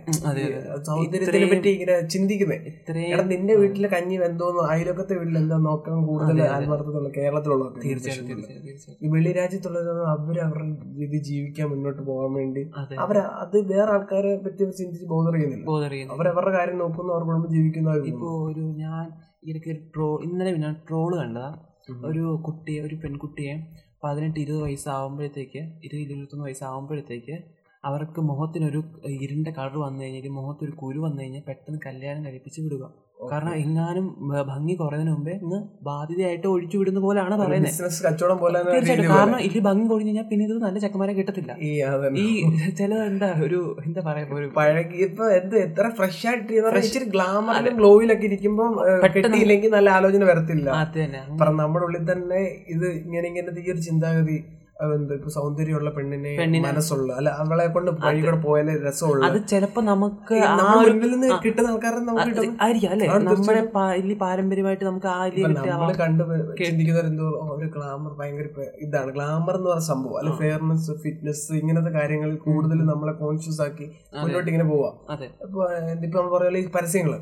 സൗന്ദര്യത്തിനെ 0.88 1.48
പറ്റി 1.52 1.70
ഇങ്ങനെ 1.76 1.96
ചിന്തിക്കുന്നേ. 2.14 2.58
ഇത്രയും 2.72 3.10
എടാ 3.14 3.24
നിന്റെ 3.32 3.56
വീട്ടിലെ 3.62 3.90
കഞ്ഞി 3.94 4.18
എന്തോന്ന് 4.28 4.62
അയലൊക്കത്തെ 4.72 5.16
വീട്ടിൽ 5.20 5.38
എന്താ 5.42 5.58
നോക്കാൻ 5.66 5.98
കൂടുതൽ 6.10 6.40
ആത്മാർത്ഥത്തുള്ള 6.50 7.10
കേരളത്തിലുള്ള 7.18 7.66
തീർച്ചയായും 7.84 8.28
തീർച്ചയായും 8.30 8.64
തീർച്ചയായും 8.68 9.02
ഈ 9.04 9.12
വെളി 9.14 9.32
രാജ്യത്തുള്ളത് 9.40 9.90
അവർ 10.14 10.38
അവരുടെ 10.46 10.68
രീതി 11.00 11.20
ജീവിക്കാൻ 11.28 11.68
മുന്നോട്ട് 11.72 12.02
പോകാൻ 12.08 12.32
വേണ്ടി 12.38 12.64
അവർ 13.04 13.16
അത് 13.42 13.58
വേറെ 13.72 13.90
ആൾക്കാരെ 13.96 14.32
പറ്റി 14.46 14.62
അവർ 14.64 14.74
ചിന്തിച്ച് 14.80 15.06
ബോധർ 15.12 15.34
ചെയ്യുന്നില്ല. 15.36 15.66
അവരവരുടെ 16.14 16.54
കാര്യം 16.58 16.78
നോക്കുന്നു 16.84 17.12
അവർ 17.18 17.26
കുടുംബം 17.48 17.56
ജീവിക്കുന്നവർ 17.56 18.06
ഇപ്പോൾ 18.08 18.32
ഒരു 18.50 18.64
ഞാൻ 18.76 19.04
ഇടയ്ക്ക് 19.44 19.70
ഒരു 19.70 19.82
ട്രോ 19.94 20.08
ഇന്നലെ 20.22 20.50
ഞാൻ 20.58 20.74
ട്രോൾ 20.88 21.10
കണ്ടതാ. 21.18 21.50
ഒരു 22.08 22.24
കുട്ടിയെ 22.46 22.80
ഒരു 22.82 22.96
പെൺകുട്ടിയെ 22.96 23.54
പതിനെട്ട് 24.04 24.38
ഇരുപത് 24.40 24.62
വയസ്സാകുമ്പോഴത്തേക്ക് 24.62 25.60
ഇരുപത് 25.84 26.02
ഇരുപത്തൊന്ന് 26.06 26.44
വയസ്സാകുമ്പോഴത്തേക്ക് 26.44 27.36
അവർക്ക് 27.84 28.20
മുഖത്തിനൊരു 28.28 28.80
ഇരുണ്ട 29.24 29.48
കളർ 29.58 29.74
വന്നു 29.82 30.00
കഴിഞ്ഞാൽ 30.04 30.32
മുഖത്തൊരു 30.38 30.72
കുരു 30.80 31.00
വന്നു 31.04 31.20
കഴിഞ്ഞാൽ 31.22 31.42
പെട്ടെന്ന് 31.50 31.78
കല്യാണം 31.84 32.22
കഴിപ്പിച്ച് 32.26 32.60
വിടുക. 32.64 32.84
കാരണം 33.30 33.54
എങ്ങാനും 33.62 34.04
ഭംഗി 34.50 34.74
കുറയുന്നതിന് 34.80 35.12
മുമ്പേ 35.14 35.32
ഇന്ന് 35.42 35.58
ബാധ്യതയായിട്ട് 35.88 36.46
ഒഴിച്ചു 36.52 36.76
വിടുന്ന 36.80 37.00
പോലെയാണ് 37.04 37.36
പറയുന്നത് 37.40 37.94
കച്ചവടം 38.06 38.38
പോലെ 38.42 38.58
തീർച്ചയായിട്ടും. 38.66 39.12
കാരണം 39.14 39.40
ഇതിൽ 39.46 39.62
ഭംഗി 39.68 39.86
കൊഴിഞ്ഞു 39.92 40.10
കഴിഞ്ഞാൽ 40.10 40.26
പിന്നെ 40.30 40.44
ഇത് 40.48 40.54
നല്ല 40.66 40.78
ചെക്കന്മാരെ 40.84 41.14
കിട്ടത്തില്ല. 41.18 41.52
ഈ 42.24 42.26
ചില 42.80 42.92
എന്താ 43.10 43.30
ഒരു 43.46 43.60
എന്താ 43.86 44.02
പറയാ 44.08 44.26
ഒരു 44.38 44.48
പഴകി 44.58 45.00
ഇപ്പൊ 45.08 45.26
എന്ത് 45.38 45.56
എത്ര 45.66 45.88
ഫ്രഷ് 45.98 46.26
ആയിട്ട് 46.32 47.04
ഗ്ലാമറിലും 47.16 47.76
ഗ്ലോയിലൊക്കെ 47.80 48.28
ഇരിക്കുമ്പോൾ 48.30 48.70
കെട്ടിയില്ലെങ്കിൽ 49.06 49.72
നല്ല 49.78 49.90
ആലോചന 49.98 50.24
വരത്തില്ല. 50.32 50.68
അത് 50.84 50.98
തന്നെ. 51.02 51.22
നമ്മുടെ 51.62 51.84
ഉള്ളിൽ 51.88 52.06
തന്നെ 52.12 52.42
ഇത് 52.76 52.88
ഇങ്ങനെ 53.02 53.26
ഇങ്ങനെ 53.32 53.60
ഈ 53.66 53.70
ഒരു 53.74 53.82
ചിന്താഗതി 53.88 54.38
ഇപ്പൊ 55.14 55.30
സൗന്ദര്യമുള്ള 55.34 55.90
പെണ്ണിനെ 55.94 56.32
മനസ്സുള്ള 56.66 57.08
അല്ല 57.16 57.30
അവളെ 57.40 57.64
കൊണ്ട് 57.68 57.90
വഴി 58.02 58.20
കൂടെ 58.24 58.38
പോയാലേ 58.42 58.74
രസമുള്ള. 58.82 59.22
അത് 59.28 59.38
ചിലപ്പോ 59.48 59.80
നമുക്ക് 59.84 60.34
മുന്നിൽ 60.90 61.10
നിന്ന് 61.14 61.28
കിട്ടുന്ന 61.44 61.68
ആൾക്കാരെ 61.68 62.00
നമുക്ക് 62.00 62.22
അത് 62.24 62.60
ആയിരിക്കും 62.64 62.90
അല്ലേ? 62.92 63.06
നമ്മുടെ 63.30 63.62
പാരമ്പര്യമായിട്ട് 64.20 64.84
നമുക്ക് 65.78 65.96
കണ്ട് 66.02 66.22
"ഓ, 67.22 67.48
ഒരു 67.56 67.68
ഗ്ലാമർ 67.74 68.12
ഭയങ്കര 68.20 68.46
ഇതാണ്. 68.82 69.10
ഗ്ലാമർ 69.12 69.54
എന്ന് 69.56 69.68
പറഞ്ഞ 69.70 69.86
സംഭവം 69.88 70.18
അല്ലെ 70.20 70.34
ഫെയർനെസ് 70.38 70.94
ഫിറ്റ്നസ് 71.02 71.48
ഇങ്ങനത്തെ 71.60 71.92
കാര്യങ്ങൾ 71.92 72.30
കൂടുതൽ 72.46 72.78
നമ്മളെ 72.88 73.14
കോൺഷ്യസ് 73.20 73.60
ആക്കി 73.60 73.88
മുന്നോട്ട് 74.18 74.48
ഇങ്ങനെ 74.52 74.68
പോവാം. 74.70 74.94
ഇപ്പൊ 75.44 75.60
ഇപ്പൊ 76.04 76.16
നമ്മൾ 76.18 76.32
പറയുന്നത് 76.36 76.62
ഈ 76.62 76.72
പരസ്യങ്ങൾ. 76.76 77.14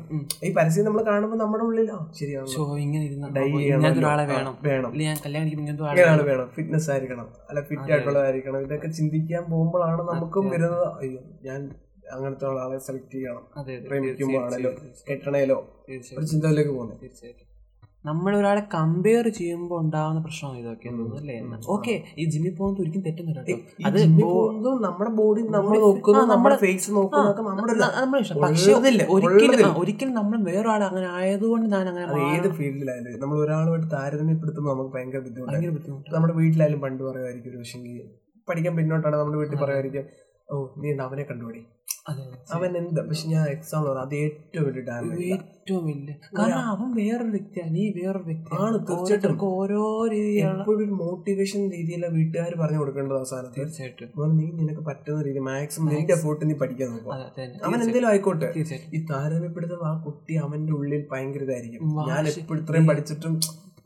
ഈ 0.43 0.51
പരസ്യം 0.53 0.85
നമ്മൾ 0.85 1.03
കാണുമ്പോൾ 1.03 1.37
നമ്മുടെ 1.37 1.63
ഉള്ളിൽ 1.63 1.89
ശരിയാണ് 2.13 2.47
ഡൈ 3.35 3.47
ചെയ്യണം 3.57 3.83
വേണം. 4.69 4.93
വേണം. 5.99 6.07
വേണം. 6.29 6.47
ഫിറ്റ്നസ് 6.55 6.89
ആയിരിക്കണം. 6.91 7.27
അല്ല 7.49 7.59
ഫിറ്റ് 7.61 7.91
ആയിട്ടുള്ളതായിരിക്കണം. 7.93 8.59
ഇതൊക്കെ 8.67 8.89
ചിന്തിക്കാൻ 8.97 9.43
പോകുമ്പോഴാണ് 9.51 10.01
നമുക്കും 10.11 10.45
വരുന്നത്. 10.53 10.87
അയ്യോ 11.01 11.21
ഞാൻ 11.47 11.59
അങ്ങനത്തെ 12.15 12.45
ആളെ 12.63 12.77
സെലക്ട് 12.87 13.13
ചെയ്യണം. 13.15 13.43
ആണല്ലോ 14.45 14.71
കെട്ടണേലോ 15.09 15.59
ഒരു 16.17 16.25
ചിന്തയിലേക്ക് 16.33 16.73
പോകുന്നത്. 16.77 16.99
തീർച്ചയായും 17.03 17.46
നമ്മൾ 18.07 18.31
ഒരാളെ 18.37 18.61
കമ്പയർ 18.73 19.25
ചെയ്യുമ്പോൾ 19.37 19.77
ഉണ്ടാവുന്ന 19.81 20.19
പ്രശ്നം 20.25 20.57
ഇതൊക്കെ. 20.59 20.87
അല്ലേ? 21.19 21.35
ഓക്കെ 21.73 21.93
ഈ 22.15 22.25
ജിമ്മിൽ 22.33 22.53
പോകുന്നത് 22.57 22.81
ഒരിക്കലും 22.83 23.03
തെറ്റുന്നില്ല 23.07 23.41
അത് 23.87 23.97
നമ്മുടെ 24.85 25.11
ബോഡി 25.19 25.41
നമ്മൾ 25.47 25.75
നോക്കുന്നു 25.85 26.21
നമ്മുടെ 26.33 26.57
ഫേസ് 26.63 26.89
നോക്കുന്നു 26.97 27.29
പക്ഷേ 28.45 28.71
ഒരിക്കലും 29.17 29.47
ഒരിക്കലും 29.81 30.13
നമ്മൾ 30.19 30.37
വേറൊരാൾ 30.47 30.83
അങ്ങനെ 30.89 31.09
ആയതുകൊണ്ട് 31.17 31.67
ഞാൻ 31.75 31.85
അങ്ങനെ 31.91 32.05
ഏത്. 32.29 32.49
ഫീൽഡിലായാലും 32.57 33.19
നമ്മൾ 33.23 33.37
ഒരാളുമായിട്ട് 33.43 33.89
താരതമ്യപ്പെടുത്തുമ്പോൾ 33.95 34.73
നമുക്ക് 34.73 34.93
ഭയങ്കര 34.95 35.21
ബുദ്ധിമുട്ട് 35.25 35.55
നമ്മുടെ 36.13 36.35
വീട്ടിലായാലും 36.39 36.81
പണ്ട് 36.85 37.03
പറയുമായിരിക്കും 37.07 37.51
ഒരു 37.53 37.59
പക്ഷേ 37.59 37.79
പഠിക്കാൻ 38.47 38.73
പിന്നോട്ടാണ് 38.77 39.15
നമ്മുടെ 39.17 39.39
വീട്ടിൽ 39.41 39.57
പറയുമായിരിക്കും 39.63 40.05
ഓ 40.49 40.57
നീ 40.81 40.89
അവനെ 41.05 41.23
കണ്ടുപിടി. 41.29 41.61
അവൻ 42.55 42.71
എന്താ? 42.77 43.01
പക്ഷെ 43.07 43.25
ഞാൻ 43.29 43.45
എക്സാം 43.53 43.83
പറഞ്ഞു 43.83 44.01
അത് 44.01 44.15
ഏറ്റവും 44.15 44.65
വലിയ 44.67 44.81
ഡാമേജ് 44.89 45.23
ഏറ്റവും 45.35 45.85
വലിയ. 45.87 46.13
കാരണം 46.37 46.61
അവൻ 46.73 46.89
വേറൊരു 46.99 47.31
വ്യക്തിയാണ്. 47.35 47.71
നീ 47.75 47.83
വേറൊരു 47.97 48.23
വ്യക്തിയാണ് 48.23 48.77
തീർച്ചയായിട്ടും. 48.89 49.41
ഓരോ 49.57 49.81
രീതിയാണ് 50.13 50.59
എപ്പോഴും 50.59 50.97
മോട്ടിവേഷൻ 50.97 51.61
രീതിയിലെ 51.71 52.07
വീട്ടുകാർ 52.07 52.53
പറഞ്ഞു 52.61 52.79
കൊടുക്കേണ്ടത് 52.79 53.17
അവസാനം. 53.17 53.49
തീർച്ചയായിട്ടും. 53.57 54.11
നീ 54.39 54.45
നിനക്ക് 54.61 54.81
പറ്റുന്ന 54.81 55.23
രീതി 55.23 55.43
മാക്സിമം 55.49 55.89
നിന്റെ 55.93 56.13
എഫോർട്ട് 56.13 56.49
നീ 56.49 56.55
പഠിക്കാൻ 56.63 56.89
നോക്കും. 56.91 57.13
അവൻ 57.67 57.77
എന്തെങ്കിലും 57.79 58.09
ആയിക്കോട്ടെ. 58.13 58.49
ഈ 58.97 59.05
താരതമ്യപ്പെടുത്തുന്ന 59.11 59.87
ആ 59.91 59.95
കുട്ടി 60.05 60.35
അവന്റെ 60.47 60.73
ഉള്ളിൽ 60.73 61.05
ഭയങ്കര 61.13 61.43
ഇതായിരിക്കും. 61.49 61.81
ഞാൻ 62.09 62.23
ഇപ്പോൾ 62.27 62.41
എപ്പോഴും 62.43 62.61
ഇത്രയും 62.63 62.87
പഠിച്ചിട്ടും 62.87 63.35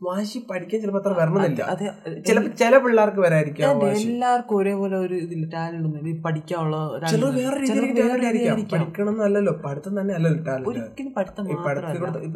വാശി 0.02 0.38
പഠിക്കാൻ 0.48 0.78
ചിലപ്പോ 0.82 1.00
അത്ര 1.00 1.12
വരണമെന്നില്ല. 1.18 1.64
അതെ. 1.72 1.86
ചിലപ്പോ 2.26 2.50
ചില 2.60 2.74
പിള്ളേർക്ക് 2.84 3.20
വരായിരിക്കാം 3.24 3.82
എല്ലാവർക്കും 3.92 4.56
ഒരേപോലെ 4.58 4.96
ഒരു 5.04 5.16
ഇതില്ല 5.24 5.46
ടാലന്റ് 5.52 5.86
ഒന്നും 5.88 6.16
പഠിക്കാനുള്ള 6.24 6.76
ചിലർ 7.12 7.30
വേറെ 7.36 7.58
രീതിയിൽ. 8.28 8.64
പഠിക്കണം 8.72 9.12
എന്നല്ലല്ലോ. 9.12 9.54
പഠിത്തം 9.66 9.92
തന്നെ 10.00 10.14
അല്ലല്ലോ 10.18 10.40
ടാലന്റ് 10.48 10.70
ഒരിക്കലും 10.72 11.12
പഠിത്തം 11.18 11.50
ഇപ്പൊ 11.50 11.68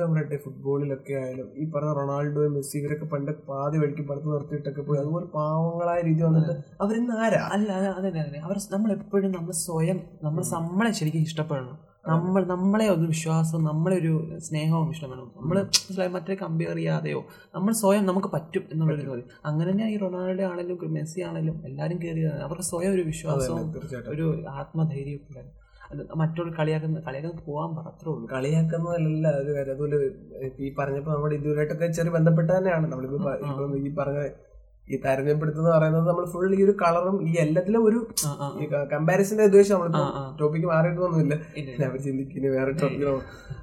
പറയട്ടെ 0.06 0.38
ഫുട്ബോളിലൊക്കെ 0.44 1.16
ആയാലും 1.22 1.48
ഈ 1.56 1.66
പറഞ്ഞ 1.70 1.94
റൊണാൾഡോ 1.98 2.44
മെസ്സി 2.56 2.76
ഇവരൊക്കെ 2.80 3.08
പണ്ട് 3.14 3.32
പാതി 3.50 3.76
വഴിക്ക് 3.82 4.04
പഠിത്തം 4.10 4.32
നിർത്തിയിട്ടൊക്കെ 4.34 4.84
പോയി. 4.88 5.00
അതുപോലെ 5.02 5.28
പാവങ്ങളായ 5.36 5.98
രീതി 6.02 6.22
വന്നിട്ട് 6.22 6.54
അവരിന്ന് 6.84 7.16
ആരാ? 7.24 7.42
അല്ല 7.56 7.70
അതെ 7.92 8.08
അതെ 8.20 8.40
അവർ 8.46 8.56
നമ്മൾ 8.72 8.90
എപ്പോഴും 8.98 9.30
നമ്മൾ 9.36 9.54
സ്വയം 9.66 10.00
നമ്മൾ 10.22 10.42
നമ്മളെ 10.56 10.92
ശരിക്കും 10.92 11.26
ഇഷ്ടപ്പെടണം. 11.28 11.76
നമ്മൾ 12.08 12.44
നമ്മളെ 12.44 12.88
ഒരു 12.88 13.06
വിശ്വാസം 13.06 13.64
നമ്മളെ 13.64 13.96
ഒരു 13.96 14.12
സ്നേഹവും 14.38 14.90
ഇഷ്ടപ്പെടണം 14.90 15.30
നമ്മൾ 15.36 15.56
മറ്റേ 16.06 16.34
കമ്പയർ 16.34 16.76
ചെയ്യാതെയോ 16.76 17.20
നമ്മൾ 17.54 17.72
സ്വയം 17.72 18.06
നമുക്ക് 18.06 18.28
പറ്റും 18.28 18.64
എന്നുള്ളൊരു 18.72 19.10
മതി 19.10 19.22
അങ്ങനെ 19.44 19.70
തന്നെ 19.70 19.90
ഈ 19.90 19.96
റൊണാൾഡോ 19.96 20.44
ആണെങ്കിലും 20.44 20.94
മെസ്സി 20.94 21.20
ആണെങ്കിലും 21.20 21.62
എല്ലാവരും 21.66 22.02
കയറി 22.02 22.20
അവരുടെ 22.20 22.62
സ്വയം 22.62 22.92
ഒരു 22.92 23.02
വിശ്വാസവും 23.02 23.74
ഒരു 24.08 24.44
ആത്മധൈര്യവും 24.48 25.20
ഉണ്ടായിരുന്നു. 25.28 25.54
മറ്റുള്ള 26.16 26.56
കളിയാക്കുന്ന 26.58 27.00
കളിയാക്കുന്ന 27.00 27.42
പോകാൻ 27.46 27.74
മാത്രമേ 27.74 28.14
ഉള്ളൂ. 28.14 28.28
കളിയാക്കുന്നതല്ല 28.28 29.28
അത് 29.28 29.60
അതുപോലെ 29.60 29.96
ഈ 30.58 30.74
പറഞ്ഞപ്പോ 30.74 31.14
നമ്മുടെ 31.14 31.34
ഇതുവരായിട്ടൊക്കെ 31.34 31.86
ചെറിയ 31.92 32.10
ബന്ധപ്പെട്ട 32.10 32.50
തന്നെയാണ്. 32.50 32.86
നമ്മളിപ്പോ 32.86 33.18
പ- 33.18 33.40
ഈ 33.76 33.94
പറഞ്ഞ 33.94 34.18
ഈ 34.88 34.96
താരതമ്യപ്പെടുത്തുന്ന 34.98 35.68
പറയുന്നത് 35.70 36.04
നമ്മൾ 36.08 36.24
ഫുൾ 36.32 36.50
ഈ 36.54 36.60
ഒരു 36.64 36.74
കളറും 36.80 37.16
ഈ 37.24 37.32
എല്ലാത്തിലും 37.42 37.82
ഒരു 37.84 37.98
കമ്പാരിസന്റെ 38.92 39.44
ഉദ്ദേശം 39.44 39.80
ആ. 39.96 40.02
ടോപ്പിക്ക് 40.38 40.68
മാറിയിട്ടൊന്നുമില്ല 40.68 41.34
അവർ 41.86 41.96
ചിന്തിക്കുന്നു 42.04 42.50
വേറെ 42.54 42.72
ടോപ്പിക്കോ 42.78 43.14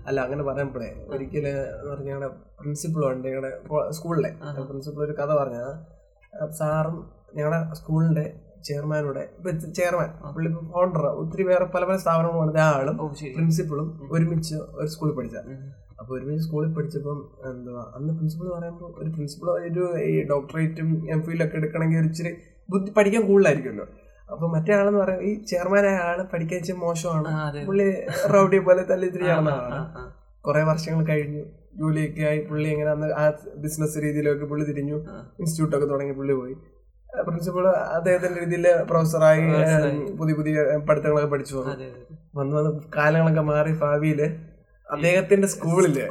അല്ല 0.08 0.18
അങ്ങനെ 0.26 0.44
പറയാൻ 0.46 0.70
ഒരിക്കലും 1.12 1.50
എന്ന് 1.52 1.90
പറഞ്ഞ 1.90 2.08
ഞങ്ങളുടെ 2.10 2.30
പ്രിൻസിപ്പൾ 2.60 3.04
ഉണ്ട് 3.10 3.28
ഞങ്ങളുടെ 3.28 3.52
സ്കൂളിലെ 3.92 4.32
പ്രിൻസിപ്പൾ 4.66 5.04
ഒരു 5.04 5.16
കഥ 5.20 5.32
പറഞ്ഞ 5.40 5.60
സാറും 6.58 6.98
ഞങ്ങളുടെ 7.38 7.62
സ്കൂളിന്റെ 7.76 8.26
ചെയർമാനോടെ 8.68 9.24
ചെയർമാൻ 9.78 10.10
പുള്ളി 10.28 10.50
ഫൗണ്ടർ 10.70 11.06
ഒത്തിരി 11.22 11.44
വേറെ 11.48 11.66
പല 11.74 11.84
പല 11.86 11.98
സ്ഥാപനങ്ങളും 11.98 12.60
ആ 12.60 12.68
ആളും 12.74 12.98
പ്രിൻസിപ്പളും 13.34 13.88
ഒരുമിച്ച് 14.12 14.56
ഒരു 14.76 14.90
സ്കൂളിൽ 14.94 15.16
പഠിച്ച 15.18 15.38
ഉം. 16.04 16.06
അപ്പൊ 16.06 16.16
ഒരുമിച്ച് 16.16 16.44
സ്കൂളിൽ 16.44 16.74
പഠിച്ചപ്പം 16.74 17.20
എന്തുവാ 17.50 17.84
അന്ന് 17.96 18.14
പ്രിൻസിപ്പൾ 18.14 18.50
പറയുമ്പോൾ 18.54 18.94
ഒരു 18.98 19.10
പ്രിൻസിപ്പൾ 19.10 19.50
ഒരു 19.68 19.84
ഈ 20.06 20.28
ഡോക്ടറേറ്റും 20.28 21.10
എം 21.10 21.22
ഫിലൊക്കെ 21.22 21.58
എടുക്കണമെങ്കിൽ 21.58 22.00
ഒരു 22.00 22.06
ഇച്ചിരി 22.06 22.32
ബുദ്ധി 22.70 22.92
പഠിക്കാൻ 22.92 23.28
കൂടുതലായിരിക്കുമല്ലോ. 23.28 23.86
അപ്പൊ 24.30 24.48
മറ്റേ 24.48 24.74
ആളെന്ന് 24.74 25.00
പറയാം 25.00 25.24
ഈ 25.24 25.44
ചെയർമാനായ 25.44 25.96
ആൾ 26.04 26.24
പഠിക്കാൻ 26.34 26.60
ഇച്ചിരി 26.60 26.78
മോശമാണ്. 26.78 27.30
പുള്ളി 27.66 27.88
റൗഡി 28.34 28.60
പോലെ 28.60 28.84
തല്ലിത്തിരി 28.84 29.24
ആ, 29.24 29.36
നടന്ന 29.38 29.50
ആളാണ്. 29.56 30.12
കുറെ 30.46 30.64
വർഷങ്ങൾ 30.64 31.06
കഴിഞ്ഞു 31.08 31.44
ജോലിയൊക്കെ 31.76 32.22
ആയി 32.22 32.40
പുള്ളി 32.42 32.70
എങ്ങനെ 32.70 32.90
അന്ന് 32.92 33.08
ആ 33.14 33.24
ബിസിനസ് 33.56 33.98
രീതിയിലൊക്കെ 33.98 34.46
പുള്ളി 34.46 34.66
തിരിഞ്ഞു 34.66 34.96
ഇൻസ്റ്റിറ്റ്യൂട്ടൊക്കെ 34.96 35.42
ഇൻസ്റ്റിറ്റ്യൂട്ട് 35.42 35.76
ഒക്കെ 35.78 35.86
തുടങ്ങി 35.86 36.14
പുള്ളി 36.14 36.34
പോയി. 36.34 36.56
പ്രിൻസിപ്പൾ 37.24 37.66
അദ്ദേഹത്തിന്റെ 37.96 38.40
രീതിയിൽ 38.40 38.66
പ്രൊഫസറായി. 38.84 39.44
പുതിയ 40.18 40.34
പുതിയ 40.34 40.54
പഠിത്തങ്ങളൊക്കെ 40.90 41.30
പഠിച്ചു 41.30 41.56
വന്ന് 41.56 41.88
വന്ന് 42.56 42.72
കാലങ്ങളൊക്കെ 42.98 43.42
മാറി 43.42 43.72
ഭാവിയിൽ 43.78 44.22
അദ്ദേഹത്തിന്റെ 44.94 45.48
സ്കൂളിൽ. 45.48 46.10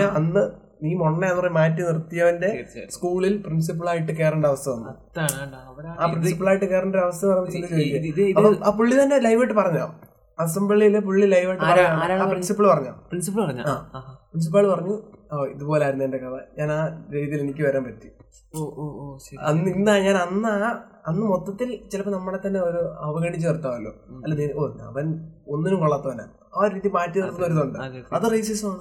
അന്ന് 0.00 0.62
നീ 0.82 0.94
മൊണ്ണ 0.94 1.26
എന്ന് 1.26 1.42
പറഞ്ഞ് 1.42 1.56
മാറ്റി 1.56 1.82
നിർത്തിയവന്റെ 1.82 2.66
സ്കൂളിൽ 2.72 2.90
സ്കൂളിൽ 2.90 3.42
പ്രിൻസിപ്പളായിട്ട് 3.42 4.12
കയറേണ്ട 4.12 4.46
അവസ്ഥ 4.46 4.68
വന്നു. 4.68 4.88
അതാണ് 4.88 5.40
കണ്ടോ 5.40 5.58
ആയിട്ട് 5.58 6.02
ആ 6.02 6.06
പ്രിൻസിപ്പളായിട്ട് 6.06 6.64
കയറേണ്ട 6.64 6.96
അവസ്ഥ 6.96 7.26
ആ 8.64 8.70
പുള്ളി 8.70 9.02
തന്നെ 9.02 9.18
ലൈവായിട്ട് 9.18 9.54
പറഞ്ഞോ? 9.54 10.00
അസംബ്ലിയിലെ 10.38 10.98
പുള്ളി 10.98 11.26
ലൈവായിട്ട്. 11.26 11.64
ആ 11.64 12.26
പ്രിൻസിപ്പൾ 12.26 12.66
പറഞ്ഞോ? 12.66 12.90
പ്രിൻസിപ്പൾ 12.90 13.44
പറഞ്ഞു? 13.44 13.62
ആ. 13.62 14.00
പ്രിൻസിപ്പാൾ 14.30 14.66
പറഞ്ഞു 14.68 15.02
ഓ 15.32 15.44
ഇതുപോലായിരുന്നു 15.44 16.04
എന്റെ 16.04 16.18
കഥ. 16.18 16.38
ഞാൻ 16.58 16.72
ആ 16.72 17.04
രീതിയിൽ 17.12 17.40
എനിക്ക് 17.40 17.62
വരാൻ 17.62 17.84
പറ്റി. 17.84 18.08
അന്ന് 19.40 19.70
ഇന്നാ 19.70 19.98
ഞാൻ 19.98 20.16
അന്ന് 20.16 20.48
ആ 20.48 20.84
അന്ന് 21.06 21.26
മൊത്തത്തിൽ 21.26 21.80
ചിലപ്പോ 21.92 22.12
നമ്മളെ 22.12 22.38
തന്നെ 22.46 22.60
ഒരു 22.60 22.80
അവഗണിച്ച് 22.98 23.48
നിർത്താമല്ലോ. 23.48 23.92
അല്ല 24.24 24.52
ഓ 24.54 24.68
അവൻ 24.80 25.06
ഒന്നിനും 25.48 25.80
കൊള്ളാത്തവനാ. 25.80 26.24
ആ 26.56 26.60
ഒരു 26.60 26.74
രീതി 26.74 26.88
മാറ്റി 26.88 27.20
നിർത്തുന്ന 27.20 27.46
ഒരു 27.46 27.54
ഇതുണ്ട്. 27.54 27.78
അതെ 28.14 28.28
റേസിസമാണ് 28.28 28.80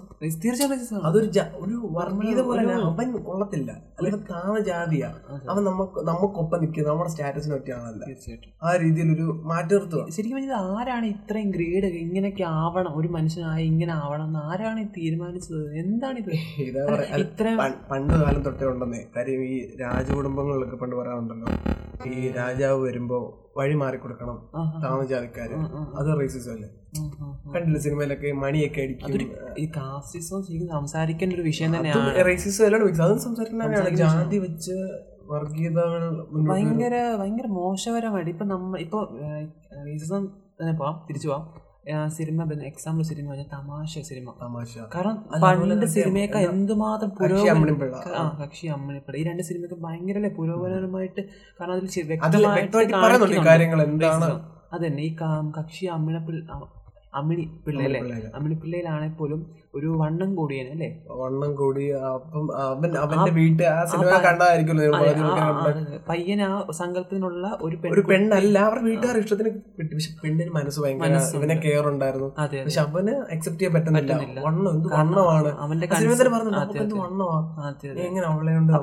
രസമാണ്. 0.74 1.03
അതൊരു 1.03 1.29
ഒരു 1.55 1.89
വർഗീയത 1.91 2.41
പോലെ 2.41 2.74
അവൻ 2.74 3.17
കൊള്ളത്തില്ല. 3.17 3.72
അല്ലെങ്കിൽ 3.72 4.22
താണ 4.31 4.60
ജാതിയാ. 4.60 5.10
അവൻ 5.50 5.63
നമുക്ക് 5.63 6.08
നമുക്കൊപ്പം 6.08 6.62
നിൽക്കുക 6.62 6.88
നമ്മുടെ 6.88 7.10
സ്റ്റാറ്റസിന് 7.10 7.53
പറ്റിയാണല്ല 7.53 8.03
തീർച്ചയായിട്ടും. 8.05 8.51
ആ 8.63 8.75
രീതിയിൽ 8.75 9.13
ഒരു 9.15 9.22
മാറ്റി 9.22 9.74
നിർത്തുക 9.74 10.10
ശരിക്കും 10.10 10.53
ആരാണ് 10.55 11.05
ഇത്രയും 11.05 11.50
ഗ്രേഡ് 11.50 11.86
ഇങ്ങനെയൊക്കെ 11.86 12.43
ആവണം? 12.43 12.91
ഒരു 13.00 13.08
മനുഷ്യനായി 13.08 13.65
ഇങ്ങനെ 13.65 13.93
ആവണം 13.93 14.25
എന്ന് 14.25 14.39
ആരാണ് 14.39 14.88
തീരുമാനിച്ചത്? 14.88 15.75
എന്താണ് 15.75 16.17
ഇത്? 16.17 16.31
പറയാ. 16.93 17.17
ഇത്ര 17.17 17.46
പണ്ട് 17.91 18.13
കാലം 18.13 18.41
തൊട്ടേ 18.43 18.65
ഉണ്ടെന്നേ. 18.65 19.03
കാര്യം 19.17 19.41
ഈ 19.44 19.76
രാജകുടുംബങ്ങളിലൊക്കെ 19.82 20.76
പണ്ട് 20.76 20.96
പറയാറുണ്ടല്ലോ. 20.96 21.48
ഈ 22.12 22.32
രാജാവ് 22.32 22.80
വരുമ്പോ 22.86 23.18
വഴി 23.58 23.74
മാറി 23.74 23.98
കൊടുക്കണം 23.98 24.38
താമസ 24.84 25.08
ജാതിക്കാര് 25.08 25.56
അത് 26.00 26.20
റേസിസം 26.20 26.52
അല്ലേ. 26.54 26.70
കണ്ടില്ല 27.54 27.80
സിനിമയിലൊക്കെ 27.80 28.32
മണിയൊക്കെ 28.32 28.82
അടിക്കും. 28.82 29.32
ഈ 29.58 29.66
കാസ്റ്റിസം 29.78 30.44
ശരിക്കും 30.44 30.70
സംസാരിക്കേണ്ട 30.70 31.34
ഒരു 31.34 31.42
വിഷയം 31.42 31.78
തന്നെയാണ്. 31.78 32.26
റേസിസം 32.30 32.66
എല്ലാം 32.66 32.86
മിക്സ് 32.86 33.02
അതും 33.02 33.20
സംസാരിക്കുന്ന 33.20 33.96
ജാതി 34.04 34.38
വെച്ച് 34.38 34.78
വർഗീയതകൾ 35.32 36.04
ഭയങ്കര 36.52 36.96
ഭയങ്കര 37.20 37.48
മോശപരമായിട്ട് 37.48 38.32
ഇപ്പൊ 38.32 38.46
നമ്മ 38.46 38.78
ഇപ്പൊ 38.78 39.00
റേസിസം 39.88 40.24
തന്നെ 40.62 40.74
പോവാം. 40.78 41.06
തിരിച്ചു 41.10 41.28
പോവാം. 41.28 41.44
സിനിമ 42.08 42.44
എക്സാമ്പിൾ 42.64 43.04
സിനിമ 43.04 43.30
പറഞ്ഞാൽ 43.30 43.46
തമാശ 43.54 44.00
സിനിമ. 44.00 44.34
തമാശ. 44.42 44.74
കാരണം 44.96 45.16
പണ്ട് 45.44 45.86
സിനിമയൊക്കെ 45.86 46.38
എന്തുമാത്രം 46.52 47.10
പുരോഗമനം. 47.10 47.78
ആ 48.16 48.40
കക്ഷി 48.42 48.68
അമ്മണിപ്പിള്ള. 48.68 49.18
ഈ 49.18 49.24
രണ്ട് 49.24 49.44
സിനിമയൊക്കെ 49.44 49.76
ഭയങ്കര 49.86 50.28
പുരോഗമനമായിട്ട് 50.38 51.22
കാരണം 51.62 51.74
അതിൽ 51.74 51.88
കാര്യങ്ങൾ 53.46 53.82
എന്താണ്. 53.82 54.30
അതന്നെ. 54.74 55.04
ഈ 55.04 55.16
കക്ഷി 55.60 55.86
അമ്മിണപ്പിള്ള 55.86 56.44
അമ്മിണി 57.16 57.46
പിള്ളയിലെ 57.66 57.88
അല്ലേ 57.88 58.02
പിള്ളേര്. 58.02 58.30
അമ്മിണിപ്പിള്ളയിലാണെങ്കിൽ 58.36 59.18
പോലും 59.18 59.40
ഒരു 59.74 59.88
വണ്ണം 60.00 60.36
കൂടിയൻ 60.36 60.72
അല്ലേ? 60.72 60.88
വണ്ണം 61.12 61.56
കൂടി. 61.56 61.84
അപ്പം 62.08 62.46
അവൻ 62.62 62.98
അവന്റെ 62.98 63.32
വീട്ടിൽ 63.32 63.66
ആ 63.66 63.86
സിനിമ 63.86 64.10
കണ്ടായിരിക്കും 64.25 64.78
പയ്യൻ 66.10 66.42
ആ 66.42 66.50
സങ്കല്പത്തിനുള്ള 66.72 67.46
ഒരു 67.62 67.75
ഒരു 67.92 68.01
പെണ്ണല്ല 68.01 68.60
അവരുടെ 68.60 68.86
വീട്ടുകാർ 68.86 69.18
ഇഷ്ടത്തിന് 69.18 69.50
കിട്ടി. 69.78 69.94
പക്ഷെ 69.96 70.12
പെണ്ണിന് 70.24 70.50
മനസ്സ് 70.50 70.80
ഭയങ്കര. 70.80 71.20
ഇവനെ 71.36 71.56
കെയർ 71.66 71.88
ഉണ്ടായിരുന്നു. 71.88 72.30
പക്ഷെ 72.66 72.82
അവന് 72.82 73.13
അക്സെപ്റ്റ് 73.34 73.62
ചെയ്യാൻ 73.62 73.74
പറ്റുന്നില്ല. 73.78 74.13
വണ്ണം 74.46 74.70
എന്ത് 74.72 74.90
വണ്ണമാണ്? 74.94 75.51
അവന്റെ 75.60 75.88
ആ 75.92 76.00
സിനിമയിൽ 76.00 76.18
തന്നെ 76.18 76.32
concept- 76.32 76.36
പറഞ്ഞു 76.36 76.51
അതെ, 76.51 76.62
നമുക്ക് 76.62 76.80
എന്ത് 76.80 76.96
അതെ. 76.96 77.04
വണ്ണമാ? 77.04 77.38
അതെ 77.66 77.88
നീ 77.88 77.92
അതെ. 77.92 78.01
എങ്ങനെ 78.01 78.25
അവളെ 78.25 78.54
കൊണ്ട് 78.54 78.74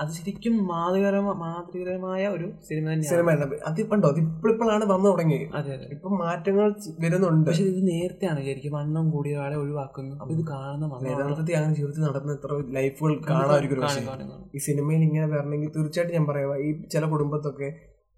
അത് 0.00 0.10
ശരിക്കും 0.12 0.54
മാതൃകരമായ 0.66 1.34
മാതൃകരമായ 1.44 2.28
ഒരു 2.28 2.46
സിനിമ 2.68 3.00
സിനിമ 3.10 3.28
അത് 3.66 3.82
പണ്ടോ 3.86 4.08
അത് 4.08 4.18
ഇപ്പോഴിപ്പോഴാണ് 4.18 4.84
വന്നു 4.84 5.08
തുടങ്ങി 5.08 5.40
അതെ 5.54 5.72
അതെ. 5.72 5.86
ഇപ്പൊ 5.90 6.08
മാറ്റങ്ങൾ 6.16 6.66
വരുന്നുണ്ട്. 7.00 7.46
പക്ഷെ 7.50 7.64
ഇത് 7.64 7.80
നേരത്തെയാണ് 7.88 8.40
ശരിക്കും 8.44 8.72
വണ്ണം 8.72 9.10
കൂടിയ 9.10 9.30
ഒഴിവാക്കുന്നു. 9.62 10.11
അപ്പൊ 10.20 10.32
ഇത് 10.36 10.42
കാണുന്ന 10.50 11.08
യഥാർത്ഥത്തിൽ 11.12 11.56
അങ്ങനെ 11.60 11.74
ജീവിതത്തിൽ 11.78 12.04
നടന്ന 12.08 12.36
എത്ര 12.38 12.58
ലൈഫുകൾ 12.76 13.14
കാണാമായിരിക്കും. 13.28 14.36
ഈ 14.56 14.60
സിനിമയിൽ 14.68 15.02
ഇങ്ങനെ 15.08 15.26
വരണമെങ്കിൽ 15.32 15.72
തീർച്ചയായിട്ടും 15.78 16.16
ഞാൻ 16.18 16.26
പറയാം. 16.30 16.52
ഈ 16.66 16.68
ചില 16.94 17.04
കുടുംബത്തൊക്കെ 17.14 17.70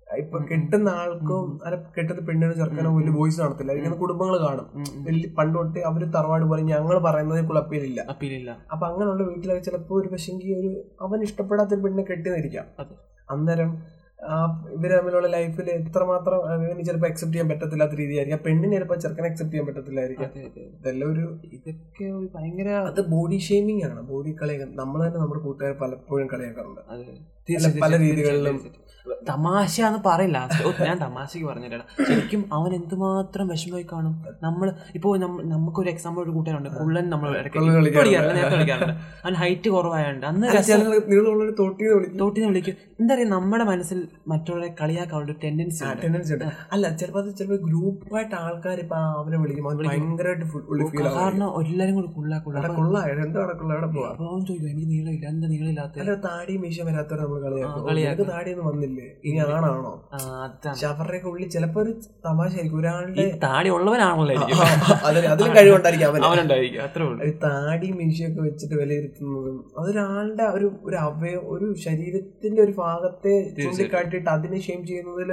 ഇപ്പൊ 0.08 0.38
കെട്ടുന്ന 0.48 0.88
ആൾക്കും 1.02 1.46
അല്ല 1.66 1.76
കെട്ടുന്ന 1.94 2.20
പെണ്ണിനും 2.26 2.56
ചെറുക്കനോ 2.58 2.90
വലിയ 2.98 3.12
വോയിസ് 3.18 3.38
നടത്തില്ല 3.42 3.72
ഇങ്ങനെ 3.78 3.96
കുടുംബങ്ങൾ 4.02 4.36
കാണും. 4.44 4.66
വലിയ 5.06 5.28
പണ്ട് 5.38 5.56
തൊട്ട് 5.58 5.80
അവർ 5.88 6.02
തറവാട് 6.16 6.44
പോലെ 6.50 6.62
ഞങ്ങൾ 6.72 6.96
പറയുന്നത് 7.06 7.40
കുഴപ്പമില്ല 7.50 8.00
അപ്പീലില്ല. 8.12 8.50
അപ്പൊ 8.72 8.84
അങ്ങനെയുള്ള 8.90 9.24
വീട്ടിലൊക്കെ 9.30 9.62
ചിലപ്പോ 9.68 9.94
ഒരു 10.00 10.10
പക്ഷെങ്കിൽ 10.12 10.52
ഒരു 10.60 10.70
അവൻ 11.06 11.22
ഇഷ്ടപ്പെടാത്ത 11.28 11.74
ഒരു 11.76 11.82
പെണ്ണിനെ 11.86 12.04
കെട്ടിന്നിരിക്കാം. 12.10 12.66
അന്നേരം 13.34 13.70
ആ 14.18 14.36
ഇവർ 14.76 14.90
തമ്മിലുള്ള 14.96 15.28
ലൈഫിൽ 15.28 15.66
എത്രമാത്രം 15.70 16.38
അവന് 16.52 16.84
ചിലപ്പോൾ 16.88 17.08
അക്സെപ്റ്റ് 17.08 17.34
ചെയ്യാൻ 17.34 17.48
പറ്റത്തില്ലാത്ത 17.48 17.94
രീതിയായിരിക്കും. 18.02 18.40
പെണ്ണിനെ 18.46 18.74
ചിലപ്പോൾ 18.76 18.98
ചെറുക്കനെ 19.04 19.28
അക്സെപ്റ്റ് 19.30 19.54
ചെയ്യാൻ 19.54 19.66
പറ്റത്തില്ലായിരിക്കും. 19.70 20.30
ഇതെല്ലാം 20.78 21.08
ഒരു 21.12 21.24
ഇതൊക്കെ 21.56 22.04
ഒരു 22.18 22.28
ഭയങ്കര 22.36 22.70
അത് 22.90 23.00
ബോഡി 23.14 23.38
ഷെയ്മിങ് 23.48 23.84
ആണ്. 23.90 24.00
ബോഡി 24.12 24.32
കളിയാക്കാൻ 24.42 24.70
നമ്മൾ 24.82 25.00
തന്നെ 25.06 25.20
നമ്മുടെ 25.20 25.42
കൂട്ടുകാർ 25.48 25.74
പലപ്പോഴും 25.82 26.28
കളിയാക്കാറുണ്ട്. 26.32 26.80
പല 27.84 27.92
രീതികളിലും. 28.04 28.58
തമാശ 29.28 29.74
എന്ന് 29.86 29.98
പറയില്ല. 30.06 30.38
ഞാൻ 30.86 30.96
തമാശക്ക് 30.98 31.46
പറഞ്ഞിട്ട് 31.46 32.04
ശരിക്കും 32.08 32.42
അവൻ 32.56 32.70
എന്തുമാത്രം 32.74 33.46
വിഷമമായി 33.48 33.86
കാണും. 33.92 34.14
നമ്മൾ 34.42 34.68
ഇപ്പോ 34.94 35.08
നമുക്ക് 35.54 35.80
ഒരു 35.80 35.90
എക്സാമ്പിൾ 35.90 36.20
ഒരു 36.22 36.32
കൂട്ടുകാരുണ്ട്. 36.36 36.70
കുള്ളൻ 36.80 37.06
നമ്മൾ 37.10 37.28
കളിക്കാറുണ്ട്. 37.38 37.76
കളിക്കാറില്ല, 37.78 38.20
നേരത്തെ 38.36 38.56
കളിക്കാറുണ്ട്. 38.56 38.94
അവൻ 39.24 39.34
ഹൈറ്റ് 39.42 39.70
കുറവായോണ്ട്. 39.70 40.26
അന്ന് 40.26 40.46
തോട്ടിന്ന് 41.60 41.94
വിളിക്കും. 41.94 42.18
തോട്ടിനെ 42.22 42.46
വിളിക്കും. 42.46 42.76
എന്താ 43.00 43.14
പറയുക 43.14 43.28
നമ്മുടെ 43.36 43.64
മനസ്സിൽ 43.72 44.00
മറ്റുള്ളവരെ 44.32 44.68
കളിയാക്കാനുള്ള 44.80 45.30
ഒരു 45.32 45.38
ടെൻഡൻസി 45.44 45.80
ഉണ്ട്. 45.84 46.02
ടെൻഡൻസി 46.04 46.32
ഉണ്ട്. 46.36 46.46
അല്ല 46.74 46.84
ചിലപ്പോ 47.00 47.20
അത് 47.22 47.30
ചിലപ്പോ 47.38 47.58
ഗ്രൂപ്പായിട്ട് 47.66 48.34
ആൾക്കാർ 48.44 48.78
ഇപ്പൊ 48.84 48.98
അവനെ 49.20 49.38
വിളിക്കും. 49.42 49.66
അവൻ 49.70 49.78
ഭയങ്കരമായിട്ട് 49.88 50.46
കാരണം 51.18 51.46
എല്ലാരും 51.72 51.94
കൂടി 51.98 52.10
കുള്ള. 52.16 52.32
കുള്ള 52.46 52.58
അവിടെ 52.62 52.70
കൊള്ള? 52.78 52.96
അവിടെ 53.76 53.88
പോവാ? 53.96 54.08
അപ്പൊ 54.12 54.24
ചോദിക്കും 54.48 54.70
എനിക്ക് 54.72 54.88
നീളമില്ല. 54.92 55.26
എന്താ 55.34 55.48
നീളമില്ലാത്ത? 55.52 55.98
അല്ല 56.04 56.14
താടിയും 56.26 56.62
മീശ 56.64 56.78
വരാത്തവരെ 56.88 57.22
നമ്മൾ 57.24 57.40
കളിയാക്കും. 57.88 58.26
താടിയൊന്നും 58.32 58.66
വന്നില്ലേ? 58.70 59.08
ഇനി 59.28 59.38
ആണാണോ? 59.56 59.92
പക്ഷെ 60.66 60.86
അവരുടെയൊക്കെ 60.92 61.28
ഉള്ളിൽ 61.32 61.48
ചിലപ്പോ 61.56 61.80
ഒരു 61.84 61.92
തമാശ 62.28 62.52
ആയിരിക്കും 62.58 62.80
ഒരാളുടെ 62.82 63.26
താടി 63.46 63.68
ഉള്ളവനാണല്ലോ 63.76 64.36
അതിലും 65.08 65.52
കഴിവുണ്ടായിരിക്കും 65.58 66.26
അവനുണ്ടായിരിക്കും. 66.28 66.82
അത്രേ 66.86 67.04
ഉള്ളൂ. 67.08 67.30
താടിയും 67.46 67.96
മീശയൊക്കെ 68.00 68.40
വെച്ചിട്ട് 68.48 68.74
വിലയിരുത്തുന്നതും 68.82 69.56
അതൊരാളുടെ 69.80 70.46
ഒരു 70.56 70.66
ഒരു 70.88 70.96
അവയ 71.06 71.32
ഒരു 71.54 71.66
ശരീരത്തിന്റെ 71.84 72.60
ഒരു 72.66 72.72
ഭാഗത്തെ 72.82 73.34
ചൂണ്ടിക്കാട്ടിയിട്ട് 73.94 74.30
അതിനെ 74.34 74.58
ഷെയിം 74.66 74.80
ചെയ്യുന്നതിൽ 74.88 75.30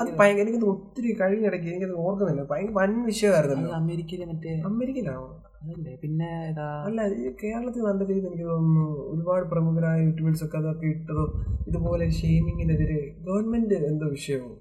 അത് 0.00 0.08
ഭയങ്കര 0.20 0.44
എനിക്ക് 0.44 0.68
ഒത്തിരി 0.72 1.10
കഴിഞ്ഞിടയ്ക്ക് 1.20 1.68
എനിക്കത് 1.72 1.94
ഓർക്കുന്നില്ല. 2.04 2.42
ഭയങ്കര 2.50 2.74
വൻ 2.78 2.92
വിഷയമായിരുന്നു 3.08 3.68
അമേരിക്കയിലെ 3.78 4.26
മറ്റേ 4.30 4.52
അമേരിക്കയിലാണോ? 4.68 5.26
അതല്ലേ? 5.60 5.92
പിന്നെ 6.02 6.28
അല്ല 6.86 7.00
ഈ 7.16 7.30
കേരളത്തിൽ 7.40 7.82
നല്ല 7.86 8.00
രീതിയിൽ 8.02 8.26
എനിക്ക് 8.28 8.46
തോന്നുന്നു 8.48 8.84
ഒരുപാട് 9.12 9.44
പ്രമുഖരായ 9.52 9.96
യൂട്യൂബേഴ്സ് 10.04 10.44
ഒക്കെ 10.46 10.58
അതൊക്കെ 10.60 10.86
ഇട്ടതോ 10.94 11.24
ഇതുപോലെ 11.68 12.04
ഷെയ്മിങ്ങിനെതിരെ 12.18 13.00
ഗവൺമെന്റ് 13.26 13.78
എന്തോ 13.88 14.08
വിഷയവും 14.14 14.54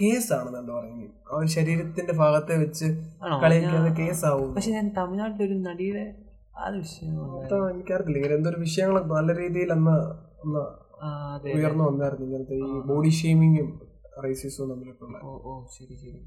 കേസാണെന്ന് 0.00 0.72
പറഞ്ഞു 0.72 1.06
ഒരു 1.36 1.48
ശരീരത്തിന്റെ 1.54 2.14
ഭാഗത്തെ 2.20 2.54
വെച്ച് 2.62 2.86
കളിയാക്കിയത് 3.42 3.90
കേസാവും. 4.00 4.48
പക്ഷെ 4.54 4.70
ഞാൻ 4.76 4.86
തമിഴ്നാട്ടിലൊരു 4.98 5.56
നടിയുടെ 5.68 6.04
ആ 6.56 6.66
വിഷയം 6.76 7.14
എനിക്കറിയില്ല 7.70 8.16
ഇങ്ങനെ 8.18 8.34
എന്തൊരു 8.38 8.58
വിഷയങ്ങളൊക്കെ 8.64 9.12
നല്ല 9.14 9.32
രീതിയിൽ 9.40 9.70
അന്ന് 9.76 9.94
ഉയർന്നു 11.54 11.84
വന്നായിരുന്നു 11.84 12.26
ഇങ്ങനത്തെ 12.26 12.56
ഈ 12.60 12.80
ബോഡി 12.86 13.10
ഷെയ്മിങ്ങും 13.10 13.68
റേസിസവും 14.24 14.68
തമ്മിലൊക്കെ 14.70 15.26
ഓ 15.26 15.32
ഓ 15.44 15.54
ശരി 15.74 15.94
ശരി 15.96 16.18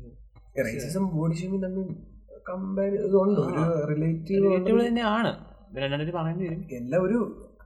റേസിസം 0.64 1.04
ബോഡി 1.16 1.36
ഷെയ്മിങ് 1.36 1.64
തമ്മിൽ 1.64 1.88
കമ്പയർ 2.50 2.94
ഇതുണ്ട്. 3.00 3.40
ഒരു 3.42 3.64
റിലേറ്റീവ് 3.88 4.46
തന്നെയാണ്. 4.82 5.32
വരും. 6.42 6.62
എല്ലാം 6.72 7.02
ഒരു 7.04 7.18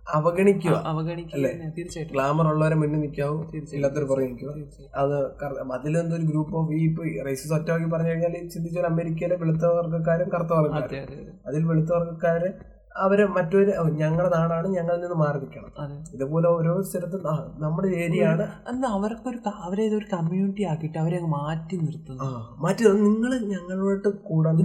അവഗണിക്കുക. 0.08 0.76
അവഗണിക്കുക 0.86 1.42
തീർച്ചയായിട്ടും. 1.78 2.14
ഗ്ലാമർ 2.14 2.46
ഉള്ളവരെ 2.48 2.76
മുന്നിൽ 2.76 3.00
നിൽക്കാവും. 3.00 3.42
ഇല്ലാത്തവർ 3.74 4.06
പുറകെ 4.08 4.28
നിൽക്കുക. 4.28 4.54
അത് 4.96 5.16
അതിൽ 5.38 5.74
അതിലെന്തോ 5.74 6.16
ഒരു 6.16 6.26
ഗ്രൂപ്പ് 6.26 6.56
ഓഫ് 6.58 6.74
ഈ 6.74 6.82
ഇപ്പൊ 6.86 7.04
റേസസ് 7.26 7.54
ഒറ്റവാക്കി 7.54 7.86
പറഞ്ഞു 7.86 8.10
കഴിഞ്ഞാൽ 8.10 8.36
ചിന്തിച്ചാൽ 8.48 8.86
അമേരിക്കയിലെ 8.86 9.36
വെളുത്ത 9.36 9.66
വർഗക്കാരും 9.78 10.30
കറുത്ത 10.30 10.54
വർഗക്കാരും 10.54 10.88
അതെ 10.88 11.00
അതെ 11.06 11.18
അതെ. 11.22 11.34
അതിൽ 11.48 11.66
വെളുത്ത 11.66 11.92
വർഗക്കാര് 11.94 12.50
അവർ 12.96 13.20
മറ്റൊരു 13.36 13.72
ഞങ്ങളുടെ 14.00 14.30
നാടാണ് 14.34 14.68
ഞങ്ങളിൽ 14.76 15.02
നിന്ന് 15.02 15.18
മാറി 15.22 15.38
നിൽക്കണം 15.42 15.92
ഇതുപോലെ 16.16 16.48
ഓരോ 16.48 16.72
സ്ഥലത്തും 16.88 17.22
നമ്മുടെ 17.64 17.90
ഏരിയ 18.02 18.24
ആണ് 18.32 18.46
എന്നാ 18.72 18.88
അവർക്കൊരു 18.98 19.40
അവരെ 19.66 19.84
ഇതൊരു 19.90 20.08
കമ്മ്യൂണിറ്റി 20.14 20.64
ആക്കിയിട്ട് 20.72 21.00
അവരെ 21.04 21.20
മാറ്റി 21.36 21.76
നിർത്തുന്നു. 21.84 22.30
മാറ്റി 22.64 22.84
നിങ്ങൾ 23.06 23.34
ഞങ്ങളോട്ട് 23.54 24.10
കൂടാതെ 24.30 24.64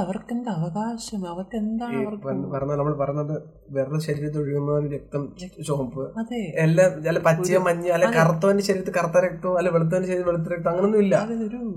അവർക്ക് 0.00 0.32
എന്താ 0.36 0.52
അവകാശം? 0.58 1.20
അവർക്ക്? 1.32 1.56
എന്താണ് 1.62 2.50
പറഞ്ഞ 2.54 2.76
നമ്മൾ 2.80 2.94
പറഞ്ഞത് 3.02 3.34
വെറുതെ 3.76 4.00
ശരീരത്തിൽ 4.06 4.40
ഒഴുകുന്ന 4.42 4.78
രക്തം 4.94 5.24
ചുവപ്പ്. 5.68 6.04
എല്ലാം 6.64 6.96
അല്ല 7.10 7.20
പച്ച 7.28 7.50
മഞ്ഞ 7.66 7.90
അല്ല 7.96 8.08
കറുത്തവന്റെ 8.18 8.64
ശരീരത്തിൽ 8.68 8.96
കറുത്ത 8.98 9.24
രക്തം 9.26 9.58
അല്ല 9.60 9.68
വെളുത്തവന്റെ 9.76 10.08
ശരീരത്തിൽ 10.10 10.30
വെളുത്ത 10.30 10.48
രക്തം 10.54 10.70
അങ്ങനൊന്നും 10.72 11.02
ഇല്ല 11.04 11.14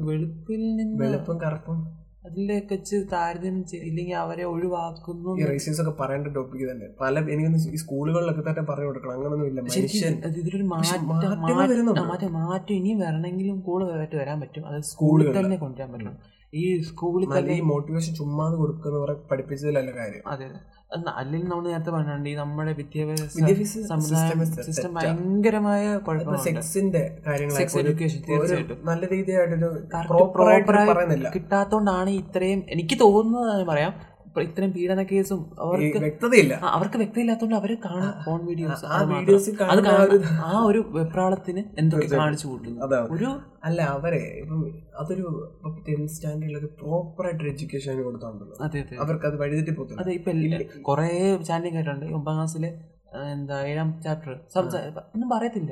വെളുപ്പിൽ 0.10 0.64
നിന്ന് 0.80 0.98
വെളുപ്പും 1.04 1.38
കറുപ്പും. 1.46 1.78
അതിലേക്ക് 2.24 2.74
വെച്ച് 2.74 2.98
താരതമ്യം 3.14 3.66
ചെയ്ത് 3.66 3.86
ഇല്ലെങ്കിൽ 3.86 4.16
അവരെ 4.16 4.44
ഒഴിവാക്കുന്നു 4.44 5.32
ഈ 5.40 5.46
റേസിയസ് 5.46 5.82
ഒക്കെ 5.82 5.94
പറയേണ്ട 6.02 6.28
ടോപ്പിക് 6.28 6.72
തന്നെ 6.72 6.88
പല 7.02 7.20
എനിക്ക് 7.34 7.72
ഈ 7.74 7.76
സ്കൂളുകളിലൊക്കെ 7.76 8.44
തന്നെ 8.50 8.64
പറഞ്ഞു 8.70 8.86
കൊടുക്കണം. 8.86 9.14
അങ്ങനൊന്നും 9.14 9.48
ഇല്ല. 9.48 9.62
മനുഷ്യൻ. 9.62 10.14
ഇതിലൊരു 10.42 10.64
മാറ്റം 10.64 12.34
മാറ്റം 12.34 12.74
ഇനി 12.76 12.94
വരണമെങ്കിലും 12.94 13.34
ഇനിയും 13.34 13.60
കൂടുതലായിട്ട് 13.62 14.16
വരാൻ 14.16 14.40
പറ്റും. 14.42 14.68
അത് 14.68 14.80
സ്കൂളിൽ 14.92 15.28
തന്നെ 15.40 15.58
കൊണ്ടുവരാൻ 15.58 15.92
പറ്റും. 15.94 16.16
ഈ 16.54 16.64
സ്കൂളിൽ 16.82 17.28
തന്നെ 17.38 17.54
ഈ 17.54 17.62
മോട്ടിവേഷൻ 17.62 18.16
ചുമ്മാതെ 18.16 18.56
കൊടുക്കുന്നവരെ 18.56 19.14
പഠിപ്പിച്ചതിലല്ല 19.32 19.92
കാര്യം. 19.92 20.24
അതെ 20.28 20.46
അതെ. 20.46 20.60
അല്ലെങ്കിൽ 21.20 21.48
നമ്മൾ 21.50 21.66
നേരത്തെ 21.68 21.92
പറഞ്ഞിട്ടുണ്ട് 21.92 22.30
ഈ 22.30 22.36
നമ്മുടെ 22.36 22.74
വിദ്യാഭ്യാസ 22.74 23.22
വിദ്യാഭ്യാസ 23.40 24.66
സിസ്റ്റം 24.68 24.94
ഭയങ്കരമായ 24.98 25.84
സെക്സിന്റെ 26.48 27.04
സെക്സ് 27.58 27.78
എഡ്യൂക്കേഷൻ 27.82 28.20
തീർച്ചയായിട്ടും. 28.30 28.78
നല്ല 28.84 29.04
രീതിയായിട്ടൊരു 29.14 29.70
കിട്ടാത്തോണ്ടാണ് 31.36 32.10
ഇത്രയും 32.22 32.62
എനിക്ക് 32.70 32.98
തോന്നുന്നത് 33.00 33.66
പറയാം. 33.72 33.94
ഇത്രയും 34.36 34.72
പീഡന 34.72 35.04
കേസും 35.04 35.42
അവർക്ക് 35.60 36.00
വ്യക്തതയില്ല. 36.00 36.54
അവർക്ക് 36.78 36.98
വ്യക്തതയില്ലാത്തതുകൊണ്ട് 36.98 37.56
അവർ 37.56 37.72
കാണാൻ 37.86 38.14
ഫോൺ 38.26 38.46
വീഡിയോസ് 38.46 38.86
ആ 38.86 39.02
വീഡിയോസ് 39.04 39.52
അത് 39.64 39.90
ആ 40.46 40.52
ഒരു 40.60 40.80
വെപ്രാളത്തിന് 40.90 41.64
എന്തൊക്കെ 41.80 42.08
കാണിച്ചു 42.16 42.48
കൊടുക്കുന്നു. 42.48 42.80
ഒരു 43.16 43.30
അല്ല 43.64 43.82
അവരെ 43.82 44.24
ഇപ്പം 44.42 44.64
അതൊരു 45.00 45.28
ടെൻത്ത് 45.88 46.58
ഒരു 46.58 46.70
പ്രോപ്പർ 46.80 47.26
ആയിട്ട് 47.26 47.44
എഡ്യൂക്കേഷൻ 47.44 48.02
കൊടുത്തോണ്ടല്ലോ. 48.04 48.56
അതെ 48.66 48.80
അതെ. 48.80 48.96
അവർക്ക് 48.96 49.26
അത് 49.26 49.38
വഴിതെറ്റി 49.38 49.72
പോകത്തില്ല. 49.72 50.02
അതെ 50.02 50.14
ഇപ്പൊ 50.14 50.32
കുറെ 50.82 51.10
ചാനലിംഗ് 51.50 51.78
കേട്ടിട്ടുണ്ട് 51.78 52.06
ഒമ്പതാം 52.06 52.38
ക്ലാസ്സിലെ 52.38 52.72
എന്താ 53.34 53.58
ഏഴാം 53.72 53.90
ചാപ്റ്റർ 54.06 54.32
ഒന്നും 55.16 55.28
പറയത്തില്ല. 55.34 55.72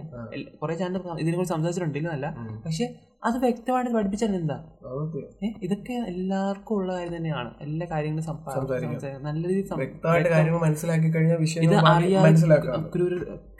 കുറെ 0.61 0.73
ചാനൽ 0.81 0.99
ഇതിനെ 1.21 1.35
കുറിച്ച് 1.37 1.53
സംസാരിച്ചിട്ടുണ്ട് 1.55 1.97
ഇല്ലെന്നല്ല 2.01 2.27
പക്ഷെ 2.65 2.85
അത് 3.27 3.35
വ്യക്തമായിട്ട് 3.43 3.91
പഠിപ്പിച്ചാൽ 3.95 4.35
എന്താ? 4.39 4.55
ഇതൊക്കെ 5.65 5.95
എല്ലാവർക്കും 6.11 6.75
ഉള്ള 6.77 6.89
കാര്യം 6.95 7.13
തന്നെയാണ്. 7.17 7.49
എല്ലാ 7.65 7.85
കാര്യങ്ങളും. 7.91 8.25
നല്ല 9.27 9.41
രീതിയിൽ 9.49 10.57
മനസ്സിലാക്കി 10.65 11.09
കഴിഞ്ഞാൽ 11.15 11.39
ഇത് 11.67 11.75
അറിയാൻ 11.93 12.21
മനസ്സിലാക്കാം 12.27 12.85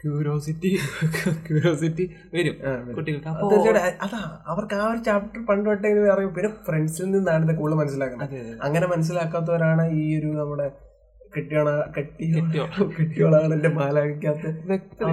ക്യൂരോസിറ്റി 0.02 0.70
ക്യൂരോസിറ്റി 1.48 2.06
വരും 2.36 2.56
കുട്ടികൾക്ക്. 2.98 3.30
അത് 4.06 4.16
അവർക്ക് 4.52 4.76
ആ 4.84 4.86
ഒരു 4.92 5.02
ചാപ്റ്റർ 5.10 5.42
പണ്ട് 5.50 5.68
തൊട്ടേ 5.70 5.92
അറിയും. 6.16 6.32
പിന്നെ 6.38 6.52
ഫ്രണ്ട്സിൽ 6.70 7.12
നിന്നാണ് 7.18 7.44
ഇത് 7.48 7.54
കൂടുതൽ 7.60 7.80
മനസ്സിലാക്കുന്നത്. 7.84 8.40
അങ്ങനെ 8.68 8.88
മനസ്സിലാക്കാത്തവരാണ് 8.94 9.86
ഈ 10.02 10.06
ഒരു 10.22 10.32
നമ്മുടെ 10.42 10.68
കെട്ടിയോ. 11.96 12.66
കെട്ടിയോളാണ് 13.00 13.54
എന്റെ 13.54 13.70
വ്യക്തത 14.66 15.12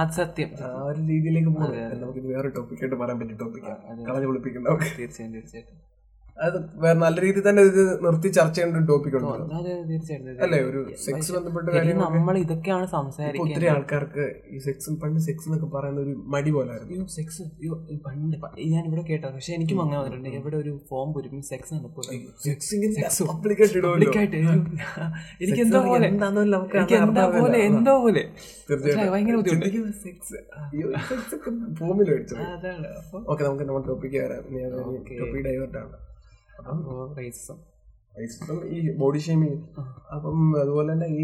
അത് 0.00 0.10
സത്യം. 0.10 0.48
ആ 0.64 0.82
ഒരു 0.82 1.00
രീതിയിലേക്ക് 1.02 1.48
പോകുന്നത്. 1.48 2.02
നമുക്ക് 2.02 2.18
വേറെ 2.18 2.48
ടോപ്പിക്കായിട്ട് 2.48 2.96
പറയാൻ 2.96 3.18
പറ്റിയ 3.20 3.36
ടോപ്പിക്കാണ്. 3.36 4.04
കളഞ്ഞു 4.08 4.26
വിളിപ്പിക്കുന്ന 4.26 4.68
തീർച്ചയായും 4.98 5.34
തീർച്ചയായും 5.34 5.91
അത് 6.36 6.54
വേറെ 6.82 6.98
നല്ല 6.98 7.16
രീതിയിൽ 7.20 7.44
തന്നെ 7.46 7.62
ഇത് 7.68 7.80
നിർത്തി 8.04 8.28
ചർച്ച 8.36 8.54
ചെയ്യേണ്ട 8.54 8.76
ഒരു 8.78 8.86
ടോപ്പിക് 8.88 9.16
ഉണ്ട് 9.18 9.26
അല്ലേ? 10.44 10.58
ഒരു 10.68 10.80
സെക്സ് 11.02 11.30
ബന്ധപ്പെട്ട 11.34 11.66
കാര്യങ്ങൾ 11.74 12.04
നമ്മൾ 12.06 12.36
ഇതൊക്കെയാണ് 12.42 12.86
സംസാരിക്കുന്നത് 12.94 13.42
ഒത്തിരി 13.46 13.68
ആൾക്കാർക്ക് 13.72 14.24
ഈ 14.48 14.60
സെക്സ് 14.66 14.94
പണ്ട് 15.02 15.20
സെക്സ് 15.26 15.46
എന്നൊക്കെ 15.48 15.68
പറയുന്ന 15.74 16.00
ഒരു 16.04 16.14
മടി 16.34 16.50
പോലായിരുന്നു. 16.56 16.94
അയ്യോ 16.94 17.06
സെക്സ് 17.16 17.42
പണ്ട് 18.06 18.36
ഞാൻ 18.72 18.82
ഇവിടെ 18.88 19.04
കേട്ടോ 19.10 19.26
പക്ഷെ 19.36 19.52
എനിക്കും 19.58 19.80
അങ്ങനെ 19.84 19.98
വന്നിട്ടുണ്ട്. 20.00 20.30
എവിടെ 20.40 20.56
ഒരു 20.62 20.72
ഫോം 20.90 21.10
പൊരിക്കും 21.16 21.42
സെക്സ് 21.50 21.72
എനിക്ക് 25.42 25.60
എന്തോ 25.66 25.80
പോലെ 25.88 26.08
എന്താ 27.02 27.24
പോലെ. 27.36 27.60
എന്തോ 27.70 27.94
പോലെ. 28.04 28.24
ഭയങ്കര 29.12 29.36
അപ്പൊ 33.00 33.18
ഓക്കെ 33.26 33.42
നമുക്ക് 33.44 33.66
നമ്മുടെ 33.68 33.86
ടോപ്പിക്ക് 33.90 34.18
വരാം. 34.24 34.42
ടോപ്പിക് 35.20 35.44
ഡൈവേർട്ടാണ് 35.48 35.92
അപ്പം 36.58 36.78
റേസിസം 37.18 37.58
ഇപ്പം 38.24 38.58
ഈ 38.76 38.78
ബോഡി 39.00 39.20
ഷേമിങ് 39.26 39.58
അപ്പം 40.14 40.38
അതുപോലെ 40.62 40.88
തന്നെ 40.92 41.06
ഈ 41.20 41.22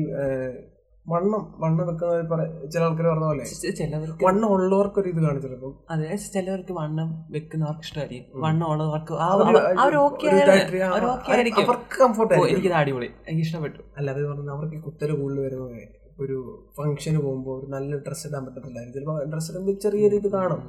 വണ്ണം 1.07 1.43
വണ്ണം 1.63 1.85
വെക്കുന്ന 1.89 2.45
ചില 2.73 2.81
ആൾക്കാർ 2.87 3.07
പറഞ്ഞ 3.11 3.27
പോലെ 3.31 3.45
ചിലവർക്ക് 3.79 4.25
വണ്ണം 4.27 4.49
ഉള്ളവർക്ക് 4.55 4.99
ഒരു 5.03 5.09
ഇത് 5.13 5.21
ചിലപ്പം 5.45 5.73
അതെ 5.93 6.17
ചിലവർക്ക് 6.35 6.73
വണ്ണം 6.81 7.09
വെക്കുന്നവർക്ക് 7.35 7.85
ഇഷ്ടമായിരിക്കും. 7.87 8.41
വണ്ണം 8.45 8.67
ഉള്ളവർക്ക് 8.73 9.15
അവർക്ക് 11.69 11.97
കംഫർട്ട് 12.03 12.35
എനിക്കിത് 12.53 12.77
അടിപൊളി. 12.81 13.09
എനിക്ക് 13.29 13.47
ഇഷ്ടപ്പെട്ടു. 13.47 13.81
അല്ല 13.99 14.09
അത് 14.15 14.21
പറഞ്ഞാൽ 14.31 14.53
അവർക്ക് 14.57 14.81
കുത്തൽ 14.89 15.13
കൂടുതൽ 15.21 15.41
വരുന്നത് 15.47 15.79
ഒരു 16.25 16.37
ഫംഗ്ഷന് 16.77 17.19
പോകുമ്പോൾ 17.25 17.57
ഒരു 17.61 17.67
നല്ല 17.77 17.91
ഡ്രസ്സ് 18.07 18.27
ഇടാൻ 18.29 18.43
പറ്റത്തില്ലായിരിക്കും. 18.47 18.95
ചിലപ്പോൾ 18.99 19.19
ഡ്രസ്സ് 19.33 19.51
ഇടുമ്പോൾ 19.53 19.77
ചെറിയൊരു 19.85 20.17
ഇത് 20.21 20.29
കാണും. 20.37 20.63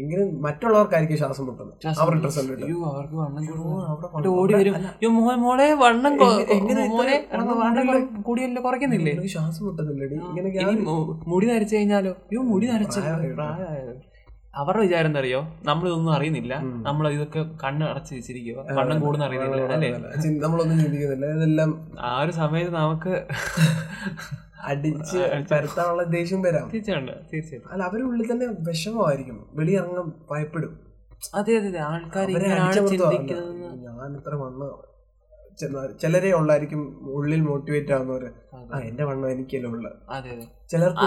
എങ്കിലും 0.00 0.26
മറ്റുള്ളവർക്കായിരിക്കും 0.44 1.18
ശ്വാസം 1.20 1.44
മുട്ടുന്നത്. 1.46 1.74
അവർ 2.02 2.12
കൂടിയല്ലോ? 8.28 8.60
കുറയ്ക്കുന്നില്ലേ? 8.66 9.14
ശ്വാസം 9.34 9.62
മുട്ടുന്നില്ലടി. 9.68 10.16
ഇങ്ങനെ 10.30 10.48
മുടി 11.32 11.46
നരച്ചു 11.52 11.76
കഴിഞ്ഞാലോ? 11.76 12.12
യോ 12.36 12.42
മുടി 12.52 12.68
നരച്ചു. 12.72 13.00
അവരുടെ 14.60 14.82
വിചാരം 14.84 15.08
എന്താ 15.08 15.20
അറിയോ? 15.22 15.40
നമ്മളിതൊന്നും 15.68 16.12
അറിയുന്നില്ല. 16.14 16.54
നമ്മൾ 16.86 17.04
ഇതൊക്കെ 17.16 17.40
കണ്ണ് 17.64 17.84
അടച്ച് 17.90 18.12
വെച്ചിരിക്കുക 18.14 18.64
കണ്ണും 18.78 19.00
കൂടുന്ന 19.04 19.24
അറിയുന്നില്ല 19.28 19.72
അല്ലേ? 19.76 19.90
നമ്മളൊന്നും 20.44 20.78
ചിന്തിക്കുന്നില്ല. 20.84 21.26
ഇതെല്ലാം 21.38 21.72
ആ 22.10 22.12
ഒരു 22.22 22.34
സമയത്ത് 22.42 22.72
നമുക്ക് 22.82 23.14
അടിച്ച് 24.64 25.18
പരത്താനുള്ള 25.52 26.02
ദേഷ്യം 26.02 26.42
വരാം. 26.42 26.66
തീർച്ചയായിട്ടും 27.32 27.70
അല്ല 27.72 27.82
അവരുടെ 27.82 28.06
ഉള്ളിൽ 28.06 28.32
തന്നെ 28.32 28.46
വിഷമമായിരിക്കും. 28.60 29.46
വെളിയിറങ്ങാൻ 29.52 30.12
ഭയപ്പെടും. 30.30 30.74
അതെ 31.34 31.56
അതെ 31.56 31.68
അതെ. 31.68 31.80
ആൾക്കാർ. 31.80 32.26
ഞാൻ 33.86 34.16
ഇത്ര 34.16 34.34
വന്ന 34.34 34.64
ചിലരെ 36.00 36.32
ഉള്ളായിരിക്കും 36.32 36.98
ഉള്ളിൽ 37.10 37.40
മോട്ടിവേറ്റ് 37.40 37.92
ആവുന്നവര്. 37.92 38.28
ആ 38.74 38.78
എന്റെ 38.80 39.04
വണ്ണം 39.04 39.30
എനിക്കല്ലേ 39.30 39.70
ഉള്ള. 39.70 39.88
ചിലർക്ക് 40.70 41.04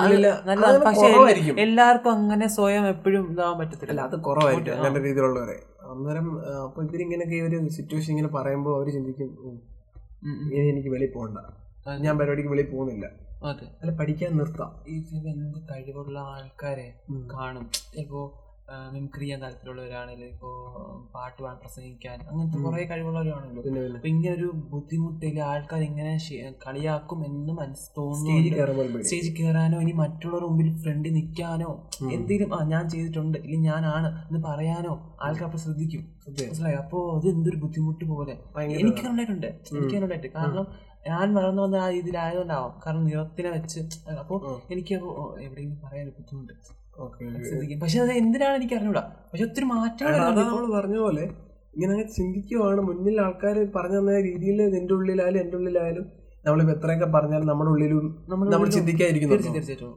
എല്ലാവർക്കും 1.57 2.11
അങ്ങനെ 2.11 2.47
സ്വയം 2.47 2.87
എപ്പോഴും 2.87 3.31
ഇതാവാൻ 3.31 3.59
പറ്റത്തില്ല. 3.59 4.01
അത് 4.01 4.15
കുറവായിട്ട് 4.19 4.69
നല്ല 4.85 4.99
രീതിയിലുള്ളവരെ. 4.99 5.57
അന്നേരം 5.91 6.27
അപ്പൊ 6.63 6.83
ഇവരിങ്ങനെയൊക്കെ 6.83 7.41
ഒരു 7.41 7.67
സിറ്റുവേഷൻ 7.67 8.11
ഇങ്ങനെ 8.11 8.27
പറയുമ്പോൾ 8.27 8.75
അവർ 8.75 8.89
ചിന്തിക്കും 8.89 9.29
"ഉം, 9.43 9.55
ഉം, 10.23 10.35
ഉം. 10.41 10.49
ഇനി 10.53 10.67
എനിക്ക് 10.67 10.89
വെളിയിൽ 10.89 11.13
പോകണ്ട. 11.13 11.37
ഞാൻ 11.99 12.17
പരിപാടിക്ക് 12.17 12.49
വെളിയിൽ 12.49 12.69
പോകുന്നില്ല. 12.71 13.05
അതെ. 13.49 13.65
അല്ല 13.81 13.91
പഠിക്കാൻ 13.99 14.31
നിർത്താം. 14.37 14.71
ഈ 14.87 14.95
എന്ത് 15.33 15.59
കഴിവുള്ള 15.69 16.17
ആൾക്കാരെ 16.33 16.87
കാണും. 17.33 17.67
ഇപ്പോ 18.03 18.21
മിമിക്രി 18.93 19.21
ചെയ്യാൻ 19.21 19.39
താല്പര്യമുള്ളവരാണെങ്കിൽ 19.41 20.25
ഇപ്പോ 20.25 20.49
പാട്ട് 21.15 21.39
പാടാൻ 21.43 21.57
പ്രസംഗിക്കാൻ 21.63 22.17
അങ്ങനത്തെ 22.27 22.59
കുറെ 22.65 22.83
കഴിവുള്ളവരാണല്ലോ. 22.83 23.61
അപ്പൊ 23.95 24.07
ഇങ്ങനെ 24.07 24.33
ഒരു 24.35 24.47
ബുദ്ധിമുട്ടിൽ 24.73 25.39
ആൾക്കാർ 25.47 25.81
ഇങ്ങനെ 25.81 26.13
കളിയാക്കും 26.65 27.25
എന്ന് 27.25 27.53
മനസ്സ് 27.53 27.87
തോന്നി 27.97 28.35
സ്റ്റേജ്. 28.35 28.53
സ്റ്റേജിൽ 29.07 29.33
കയറാനോ 29.39 29.79
ഇനി 29.81 29.91
മറ്റുള്ളവരുടെ 30.03 30.49
മുമ്പിൽ 30.51 30.69
ഫ്രണ്ടിൽ 30.83 31.13
നിൽക്കാനോ 31.13 31.71
എന്തെങ്കിലും 32.13 32.53
ആ 32.57 32.61
ഞാൻ 32.73 32.85
ചെയ്തിട്ടുണ്ട് 32.89 33.37
ഇല്ലെങ്കിൽ 33.37 33.69
ഞാനാണ് 33.71 34.11
എന്ന് 34.27 34.41
പറയാനോ 34.47 34.93
ആൾക്കാർ 35.21 35.47
അപ്പൊ 35.49 35.57
ശ്രദ്ധിക്കും. 35.57 36.05
മനസ്സിലായി? 36.41 36.75
അപ്പോ 36.75 36.99
അത് 37.17 37.27
എന്തൊരു 37.27 37.57
ബുദ്ധിമുട്ട് 37.57 38.05
പോലെ. 38.13 38.35
എനിക്കുണ്ടായിട്ടുണ്ട് 38.79 38.79
എനിക്ക് 38.81 39.03
ഉണ്ടായിട്ടുണ്ട് 39.11 39.49
എനിക്ക് 39.75 39.97
ഉണ്ടായിട്ട് 40.03 40.31
കാരണം 40.37 40.65
ഞാൻ 41.09 41.27
വളർന്നു 41.37 41.61
വന്ന 41.65 41.77
ആ 41.85 41.87
രീതിയിലായതുകൊണ്ടാവാം. 41.95 42.73
കാരണം 42.83 43.03
നിറത്തിനെ 43.09 43.49
വെച്ച് 43.55 43.79
അപ്പൊ 44.23 44.35
എനിക്ക് 44.73 44.93
എവിടെയും 44.97 45.43
എവിടെയെങ്കിലും 45.47 45.79
പറയാൻ 45.85 46.07
ബുദ്ധിമുട്ട്. 46.17 46.53
പക്ഷെ 47.83 47.99
അത് 48.05 48.11
എന്തിനാണ് 48.21 48.55
എനിക്ക് 48.59 48.75
അറിഞ്ഞൂടാ? 48.79 49.03
പക്ഷെ 49.31 49.43
ഒത്തിരി 49.49 49.65
മാറ്റങ്ങൾ 49.73 50.67
പറഞ്ഞ 50.77 50.97
പോലെ 51.05 51.23
ഇങ്ങനെ 51.75 52.03
ചിന്തിക്കുവാണ്. 52.17 52.81
മുന്നിൽ 52.89 53.17
ആൾക്കാർ 53.25 53.57
പറഞ്ഞു 53.75 53.99
തന്ന 53.99 54.19
രീതിയിൽ 54.29 54.59
നിന്റെ 54.75 54.93
ഉള്ളിലായാലും 54.97 55.39
എന്റെ 55.43 55.55
ഉള്ളിലായാലും 55.59 56.05
നമ്മളിപ്പോ 56.45 56.73
എത്രയൊക്കെ 56.77 57.07
പറഞ്ഞാലും 57.15 57.47
നമ്മുടെ 57.51 57.71
ഉള്ളിലും 57.73 58.05
നമ്മൾ 58.53 58.67
ചിന്തിക്കാതിരിക്കുന്നു 58.77 59.35
തീർച്ചയായും 59.35 59.57
തീർച്ചയായിട്ടും. 59.59 59.93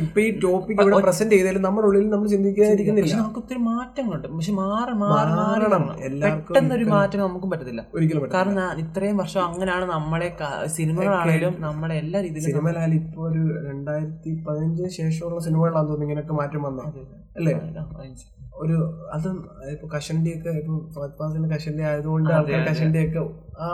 ഇപ്പൊ 0.00 0.20
ഈ 0.24 0.28
ടോപ്പിക് 0.42 0.80
ഇവിടെ 0.82 0.98
പ്രസന്റ് 1.06 1.34
ചെയ്താലും 1.36 1.62
നമ്മുടെ 1.62 1.86
ഉള്ളിൽ 1.88 2.04
നമ്മൾ 2.10 2.26
ചിന്തിക്കാതിരിക്കുന്നില്ല. 2.34 3.06
പക്ഷെ 3.06 3.20
നമുക്ക് 3.22 3.40
ഒത്തിരി 3.42 3.60
മാറ്റങ്ങളുണ്ട്. 3.70 4.28
പക്ഷെ 4.34 4.52
മാറി 4.60 4.92
മാറി 5.02 5.32
മാറി 5.40 5.66
മാറണം. 5.70 5.88
പെട്ടെന്നൊരു 6.24 6.86
മാറ്റം 6.92 7.22
നമുക്കും 7.24 7.50
പറ്റത്തില്ല. 7.52 7.82
ഒരിക്കലും. 7.96 8.28
കാരണം 8.36 8.80
ഇത്രയും 8.84 9.18
വർഷം 9.22 9.42
അങ്ങനെയാണ് 9.48 9.86
നമ്മളെ 9.96 10.30
സിനിമകളാണെങ്കിലും 10.76 11.54
നമ്മുടെ 11.54 11.66
നമ്മളെ 11.66 11.96
എല്ലാ 12.04 12.20
രീതിയിലും 12.26 12.48
സിനിമയിലായാലും 12.50 12.98
ഇപ്പൊ 13.02 13.22
ഒരു 13.30 13.42
രണ്ടായിരത്തി 13.68 14.32
പതിനഞ്ചിന് 14.46 14.90
ശേഷമുള്ള 15.00 15.40
സിനിമകളാണെന്ന് 15.48 15.92
തോന്നുന്നു 15.92 16.08
ഇങ്ങനെയൊക്കെ 16.08 16.36
മാറ്റം 16.42 16.62
വന്നത് 16.62 17.00
അല്ലേ? 17.40 17.54
ഒരു 18.62 18.76
അതും 19.14 19.36
ഇപ്പൊ 19.72 19.86
കഷണ്ടി 19.94 20.30
ഒക്കെ 20.36 20.50
ഇപ്പൊ 20.60 21.24
കഷണ്ടി 21.54 21.82
ആയതുകൊണ്ട് 21.88 22.30
ആൾക്കാർ 22.36 22.62
കഷണ്ടി 22.68 22.98
ഒക്കെ 23.06 23.20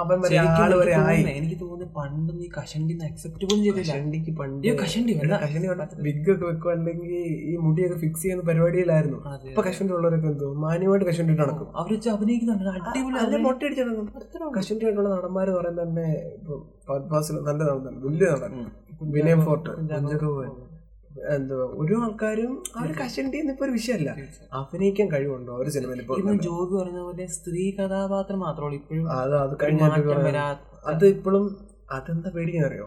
അവൻ 0.01 0.19
വരെ 0.25 0.37
ആൾ 0.41 0.73
വരെ 0.81 0.93
ആയി. 1.03 1.23
എനിക്ക് 1.39 1.57
തോന്നുന്നു 1.61 1.87
പണ്ട് 1.97 2.33
ഈ 2.45 2.49
കഷണ്ടി 2.57 2.95
അക്സെപ്റ്റ് 3.09 3.45
പോലും 3.49 3.63
ചെയ്തില്ല. 3.65 3.87
കഷണ്ടിക്ക് 3.89 4.33
പണ്ട് 4.41 4.67
കഷണ്ടി. 4.83 5.13
കഷണ്ടി 5.45 5.69
വിഗ് 6.07 6.31
ഒക്കെ 6.35 6.45
വെക്കുക 6.51 6.71
അല്ലെങ്കിൽ 6.77 7.13
ഈ 7.51 7.55
മുടിയൊക്കെ 7.65 7.97
ഫിക്സ് 8.03 8.23
ചെയ്യുന്ന 8.25 8.45
പരിപാടിയിലായിരുന്നു. 8.51 9.19
ഇപ്പൊ 9.51 9.65
കഷണ്ടി 9.69 9.95
ഉള്ളവരൊക്കെ 9.99 10.29
എന്തോ 10.33 10.49
മാന്യമായിട്ട് 10.65 11.07
കഷണ്ടി 11.11 11.37
നടക്കും. 11.43 11.69
അവർ 11.81 11.91
വെച്ച് 11.97 12.11
അഭിനയിക്കുന്നുണ്ട് 12.15 12.69
അടിപൊളി 12.89 13.17
അല്ലെ 13.25 13.39
അഭിനയം. 13.41 13.97
നടക്കും. 14.11 14.53
കഷണ്ടി 14.59 14.85
ആയിട്ടുള്ള 14.87 15.09
നടന്മാര് 15.17 15.53
പറയുന്നത് 15.59 15.85
തന്നെ 15.87 16.09
ഇപ്പൊ 16.39 16.57
ഫാസിൽ 17.13 17.39
നല്ല 17.49 17.61
നടന്നു 17.71 17.91
വലിയ 18.09 18.29
നടൻ. 18.37 18.53
വിനയം 19.17 19.41
ഫോർട്ട് 19.47 19.71
കുഞ്ചാക്കോവൻ 19.79 20.51
എന്തോ 21.35 21.57
ഒരു 21.83 21.95
ആൾക്കാരും 21.95 22.53
അവർ 22.77 22.91
കശണ്ടി 22.93 23.39
എന്നിപ്പോ 23.39 23.65
ഒരു 23.65 23.73
വിഷയമല്ല. 23.73 24.11
അഭിനയിക്കാൻ 24.53 25.13
കഴിവുണ്ടോ 25.13 25.53
ഒരു 25.53 25.71
സിനിമയിൽ 25.71 26.01
ഇപ്പൊ? 26.01 26.15
ഇന്ന് 26.17 26.35
ജോബി 26.39 26.75
പറഞ്ഞ 26.75 26.99
പോലെ 26.99 27.27
സ്ത്രീ 27.27 27.71
കഥാപാത്രം 27.71 28.41
മാത്രമേ 28.41 28.75
ഇപ്പോഴും 28.75 29.11
അത് 29.13 29.35
അത് 29.37 29.57
കഴിഞ്ഞ 29.63 29.83
അത് 30.87 31.07
ഇപ്പോഴും 31.07 31.45
അതെന്താ 31.91 32.31
പേടിക്കുന്ന 32.31 32.67
അറിയോ 32.67 32.87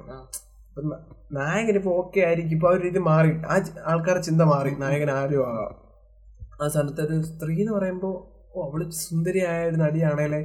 നായകൻ 1.32 1.76
ഇപ്പൊ 1.76 1.92
ഓക്കെ 1.92 2.20
ആയിരിക്കും. 2.20 2.56
ഇപ്പൊ 2.56 2.68
ആ 2.70 2.72
ഒരു 2.72 2.82
രീതി 2.84 3.00
മാറി. 3.00 3.32
ആ 3.54 3.56
ആൾക്കാരുടെ 3.86 4.24
ചിന്ത 4.24 4.42
മാറി. 4.42 4.72
നായകൻ 4.80 5.12
ആരും 5.12 5.48
ആകാം 5.48 5.74
ആ 6.62 6.68
സ്ഥാനത്ത് 6.68 7.02
ഒരു 7.02 7.22
സ്ത്രീ 7.22 7.60
എന്ന് 7.60 7.74
പറയുമ്പോ 7.74 8.10
ഓ 8.56 8.70
അവൾ 8.70 8.90
സുന്ദരിയായ 8.90 9.70
ഒരു 9.70 9.76
നടിയാണേലെ 9.76 10.42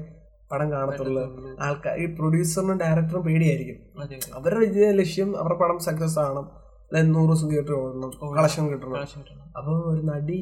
പടം 0.52 0.72
കാണത്തുള്ളു. 0.72 1.22
ആൾക്കാർ 1.60 1.98
ഈ 1.98 2.06
പ്രൊഡ്യൂസറിനും 2.14 2.78
ഡയറക്ടറും 2.78 3.22
പേടിയായിരിക്കും. 3.22 3.78
അവരുടെ 4.34 4.90
ലക്ഷ്യം 4.90 5.38
അവരുടെ 5.40 5.58
പടം 5.58 5.78
സക്സസ് 5.78 6.18
ആവണം. 6.18 6.46
നൂറ് 6.92 7.28
ദിവസം 7.28 7.48
തിയേറ്റർ 7.50 7.74
ഓടണം 7.74 8.10
കളക്ഷൻ 8.38 8.64
കിട്ടണം. 8.68 8.92
പ്രാവശ്യം 8.92 9.22
കിട്ടണം. 9.22 9.44
അപ്പം 9.56 9.76
ഒരു 9.92 10.02
നടി 10.02 10.38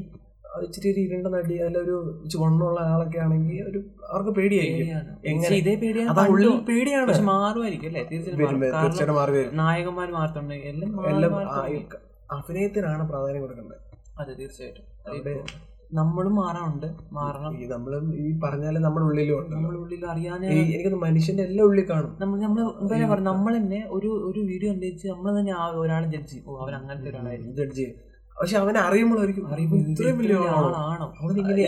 ഇച്ചിരി 0.63 0.89
ഒരു 0.93 1.01
ഇരുണ്ട 1.01 1.27
നടി 1.27 1.55
അതിലൊരു 1.59 1.97
ചുവണ്ണുള്ള 2.33 2.79
ആളൊക്കെ 2.93 3.19
ആണെങ്കിൽ 3.19 3.59
ഒരു 3.71 3.81
അവർക്ക് 4.11 4.31
പേടിയായിരിക്കും. 4.31 5.19
എങ്ങനെ? 5.25 5.57
ഇതേ 5.57 5.75
പേടിയാണ്. 5.75 6.63
പേടിയാണ്. 6.69 7.07
പക്ഷെ 7.07 7.23
മാറുമായിരിക്കും 7.23 7.89
അല്ലേ? 7.89 8.05
തീർച്ചയായിട്ടും 8.13 9.15
മാറി. 9.15 9.33
വരും 9.33 9.57
നായകന്മാർ 9.57 10.11
മാറുന്നുണ്ട് 10.11 10.55
എല്ലാം 10.73 11.07
എല്ലാം 11.07 11.35
അഭിനയത്തിനാണ് 12.31 13.09
പ്രാധാന്യം 13.09 13.43
കൊടുക്കേണ്ടത്. 13.43 13.83
അതെ 14.21 14.33
തീർച്ചയായിട്ടും. 14.35 14.85
നമ്മളും 15.91 16.35
മാറാനുണ്ട്. 16.35 16.87
മാറണം. 17.13 17.53
ഈ 17.61 17.67
നമ്മളും 17.67 18.05
ഈ 18.23 18.39
പറഞ്ഞാൽ 18.43 18.75
നമ്മുടെ 18.79 19.05
ഉള്ളിലും 19.07 19.39
ഉണ്ട്. 19.39 19.53
നമ്മുടെ 19.55 19.79
ഉള്ളിൽ 19.79 20.07
അറിയാനേ 20.07 20.49
എനിക്ക് 20.49 20.97
മനുഷ്യന്റെ 21.05 21.43
എല്ലാ 21.43 21.65
ഉള്ളിൽ 21.65 21.87
കാണും. 21.91 22.11
നമ്മൾ 22.21 22.41
നമ്മൾ 22.41 22.61
എന്താ 22.83 22.95
പറയുക 22.95 23.21
നമ്മൾ 23.31 23.57
തന്നെ 23.57 23.81
ഒരു 23.91 24.09
ഒരു 24.29 24.41
വീഡിയോ 24.41 24.73
കണ്ടിച്ച് 24.73 25.09
നമ്മൾ 25.09 25.39
തന്നെ 25.39 25.53
ആ 25.53 25.65
ഒരാളെ 25.85 26.07
ജഡ്ജ് 26.07 26.31
ചെയ്യും. 26.31 26.45
ഓ 26.49 26.59
അവൻ 26.65 26.75
അങ്ങനത്തെ 26.75 27.11
ഒരാളായിരുന്നു 27.11 27.55
ജഡ്ജ് 27.61 27.87
പക്ഷെ 28.39 28.57
അവനെ 28.59 28.81
അറിയുമ്പോഴായിരിക്കും 28.81 29.45
അറിയുമ്പോൾ 29.53 29.79
ഇത്രയും 29.85 30.17
വലിയ 30.19 30.35
ആളാണോ? 30.51 31.07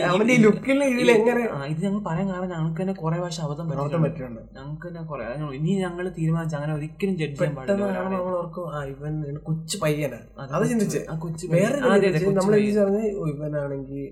അവന്റെ 0.09 0.33
ഈ 0.35 0.41
ലുക്കിലെ 0.45 0.85
ഇതിൽ 0.93 1.09
എങ്ങനെ 1.15 1.41
ഇത് 1.71 1.79
ഞങ്ങൾ 1.85 2.01
പറയാൻ 2.05 2.27
കാരണം 2.29 2.49
ഞങ്ങൾക്ക് 2.53 2.79
തന്നെ 2.81 2.95
കുറെ 3.01 3.17
പ്രാവശ്യം 3.17 3.45
അബദ്ധം 3.47 3.65
പറ്റിയിട്ടുണ്ട്. 3.69 4.09
ഞങ്ങൾക്ക് 4.57 4.85
തന്നെ 4.87 5.01
കുറെ 5.09 5.25
ഇനി 5.57 5.73
ഞങ്ങൾ 5.83 6.05
തീരുമാനിച്ചു 6.19 6.57
അങ്ങനെ 6.59 6.73
ഒരിക്കലും 6.77 7.15
ജഡ്ജ് 7.21 7.37
ചെയ്യാൻ 7.39 7.55
പാടില്ല 7.59 7.89
നമ്മൾ 7.97 8.23
ഓർക്കും 8.37 8.67
ആ 8.75 8.81
ഇവൻ 8.93 9.13
കൊച്ചു 9.49 9.77
പയ്യനാ. 9.83 10.19
അതെ, 10.53 10.65
ചിന്തിച്ച്. 10.71 11.01
ആ 11.11 11.15
കൊച്ചു 11.25 11.45
വേറെ 11.55 11.77
നമ്മൾ 12.39 12.55
ഈ 12.61 12.71
പറഞ്ഞ 12.79 13.01
ഇവനാണെങ്കിൽ 13.33 14.03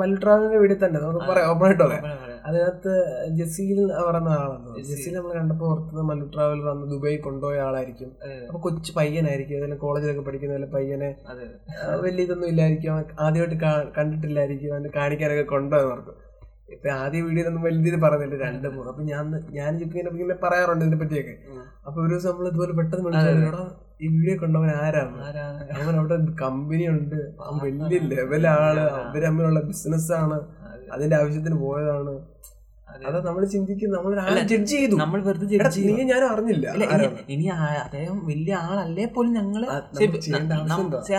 മൽട്രാവിന്റെ 0.00 0.58
വീട്ടിൽ 0.62 0.78
തന്നെ. 0.80 0.98
നമുക്ക് 1.02 1.28
പറയാം 1.30 1.58
പറയാം. 1.60 1.78
പറയാം, 1.82 2.02
പറയാം. 2.22 2.37
അതിനകത്ത് 2.48 2.92
ജസീൽ 3.38 3.78
പറയുന്ന 4.08 4.30
ആളാണ്. 4.42 4.68
ജസീൽ. 4.90 5.14
നമ്മൾ 5.18 5.32
കണ്ടപ്പോൾ 5.38 5.66
ഓർത്തത് 5.72 6.02
മല്ലു 6.10 6.26
ട്രാവൽ 6.34 6.60
വന്ന് 6.68 6.86
ദുബായി 6.92 7.18
കൊണ്ടുപോയ 7.26 7.58
ആളായിരിക്കും. 7.68 8.10
അപ്പൊ 8.48 8.60
കൊച്ചു 8.68 8.92
പയ്യനായിരിക്കും. 9.00 9.56
ഏതെങ്കിലും 9.58 9.82
കോളേജിലൊക്കെ 9.84 10.24
പഠിക്കുന്ന 10.28 10.56
വല്ല 10.58 10.68
പയ്യനെ 10.76 11.10
വലിയ 12.06 12.26
ഇതൊന്നും 12.28 12.48
ഇല്ലായിരിക്കും. 12.52 12.92
ആദ്യമായിട്ട് 13.26 13.58
കണ്ടിട്ടില്ലായിരിക്കും. 13.98 14.72
അവന്റെ 14.74 14.92
കാണിക്കാനൊക്കെ 15.00 15.46
കൊണ്ടുപോയെന്ന് 15.54 15.94
ഓർക്കും 15.96 16.16
ഇപ്പൊ 16.74 16.88
ആദ്യ 17.02 17.18
വീഡിയോയിലൊന്നും 17.26 17.62
വലിയ 17.66 17.98
പറഞ്ഞില്ല. 18.04 18.36
രണ്ട് 18.46 18.66
മൂന്ന്. 18.72 18.88
അപ്പൊ 18.92 19.02
ഞാൻ 19.10 19.24
ഞാൻ 19.58 19.70
ഇങ്ങനെ 19.84 20.08
ഇങ്ങനെ 20.14 20.36
പറയാറുണ്ട് 20.42 20.82
ഇതിനെ 20.84 20.98
പറ്റിയൊക്കെ. 21.02 21.34
അപ്പൊ 21.86 21.98
ഒരു 22.04 22.10
ദിവസം 22.12 22.28
നമ്മൾ 22.30 22.48
ഇതുപോലെ 22.50 22.74
പെട്ടെന്ന് 22.78 23.04
വിളിച്ചോടാ 23.06 23.62
ഈ 24.04 24.08
വീഡിയോ 24.16 24.34
കൊണ്ടവൻ 24.42 24.70
ആരാണ്? 24.82 25.16
അവൻ 25.78 25.94
അവിടെ 26.00 26.16
കമ്പനി 26.42 26.84
ഉണ്ട്. 26.94 27.16
വലിയ 27.62 27.98
ലെവലാണ് 28.12 28.82
അവരമ്മിലുള്ള 28.98 29.60
ബിസിനസ്സാണ് 29.70 29.70
ബിസിനസ് 29.70 30.12
ആണ്. 30.22 30.36
അതിന്റെ 30.92 31.16
ആവശ്യത്തിന് 31.16 31.54
പോയതാണ്. 31.54 32.14
അതെ. 32.88 33.18
നമ്മൾ 33.26 33.42
ചിന്തിക്കും 33.50 33.90
നമ്മൾ 33.94 34.12
ജഡ്ജ് 34.42 34.70
ചെയ്തു. 34.72 34.94
നമ്മൾ 35.00 35.18
വെറുതെ 35.26 35.46
ജഡ്ജ് 35.52 35.58
നീ 35.88 36.04
ഞാൻ 36.10 36.22
അറിഞ്ഞില്ല. 36.28 36.66
ഇനി- 37.34 37.50
അദ്ദേഹം 37.82 38.16
വലിയ 38.28 38.52
ആളല്ലേ 38.64 39.04
പോലും 39.14 39.32
ഞങ്ങൾ? 39.38 39.62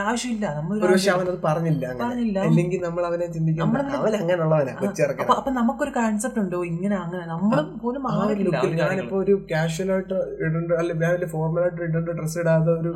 ആവശ്യമില്ല. 0.03 0.45
നമ്മൾ 0.57 0.75
പക്ഷെ 0.85 1.11
അവനത് 1.15 1.39
പറഞ്ഞില്ല 1.45 1.85
പറഞ്ഞില്ല. 2.01 2.37
അല്ലെങ്കിൽ 2.47 2.81
നമ്മൾ 2.87 3.03
അവനെ 3.09 3.27
ചിന്തിക്കും 3.35 3.63
അവൻ 3.99 4.15
അങ്ങനെയുള്ളവനാ 4.21 4.73
കൊച്ചിറക്കൻ 4.81 5.31
അപ്പൊ 5.35 5.53
നമുക്കൊരു 5.59 5.93
കൺസെപ്റ്റ് 5.97 6.41
ഉണ്ടോ? 6.43 6.59
ഇങ്ങനെ 6.71 6.97
അങ്ങനെ. 6.99 7.23
നമ്മൾ 7.33 7.55
പോലും 7.79 8.03
ആവില്ല 8.15 8.49
ഞാനിപ്പോ 8.83 9.17
ഒരു 9.23 9.35
കാഷ്വൽ 9.51 9.91
ആയിട്ട് 9.95 10.17
ഇടേണ്ട 10.43 10.71
അല്ലെങ്കിൽ 10.79 11.03
ഞാൻ 11.05 11.13
വലിയ 11.15 11.29
ഫോർമൽ 11.33 11.63
ആയിട്ട് 11.63 11.81
ഇടേണ്ട 11.87 12.09
ഡ്രസ് 12.19 12.39
ഇടാതെ 12.43 12.73
ഒരു 12.79 12.93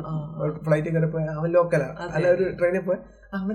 ഫ്ലൈറ്റ് 0.62 0.92
കയറിപ്പോ 0.94 1.20
അവൻ 1.34 1.50
ലോക്കലാ 1.54 1.90
അല്ല 2.10 2.26
ഒരു 2.36 2.46
ട്രെയിനിൽ 2.58 2.84
പോയി 2.88 3.00
അവൻ 3.36 3.54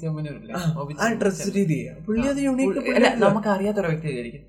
ചെമ്മനൂരില്ലേ? 0.00 0.54
ആ 0.96 1.06
ഡ്രസ് 1.20 1.46
രീതി 1.54 1.76
പുള്ളി 2.06 2.24
അത് 2.26 2.40
അല്ല 2.96 3.10
നമുക്ക് 3.26 3.50
അറിയാത്ത 3.56 3.78
ഒരു 3.82 3.90
വ്യക്തി 3.92 4.10
ആയിരിക്കും. 4.14 4.42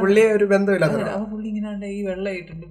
പുള്ളിയെ 0.00 0.28
ഒരു 0.36 0.46
ബന്ധമില്ലാത്ത 0.52 1.08
അപ്പൊ 1.14 1.26
പുള്ളി 1.32 1.48
ഇങ്ങനെ 1.52 1.90
ഈ 1.96 2.00
വെള്ളമായിട്ടുണ്ട് 2.10 2.68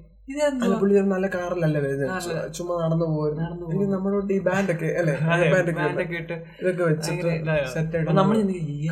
പുള്ളി 0.81 0.93
നല്ല 1.07 1.27
കാറിലല്ലേ 1.33 1.79
വരുന്നത്? 1.85 2.11
ചുമ്മാ 2.57 2.73
നടന്നു 2.81 3.05
പോയിരുന്നു 3.15 3.45
എനിക്ക് 3.65 3.87
നമ്മളോട്ട് 3.93 4.31
ഈ 4.35 4.39
ബാൻഡൊക്കെ 4.47 4.89
അല്ലേ? 4.99 5.15
ബാൻഡൊക്കെ 5.21 5.73
ബാൻഡൊക്കെ 5.79 6.15
ഇട്ട് 6.21 6.35
ഇതൊക്കെ 6.61 6.83
വെച്ചിട്ട് 6.83 7.31
സെറ്റ് 7.73 8.03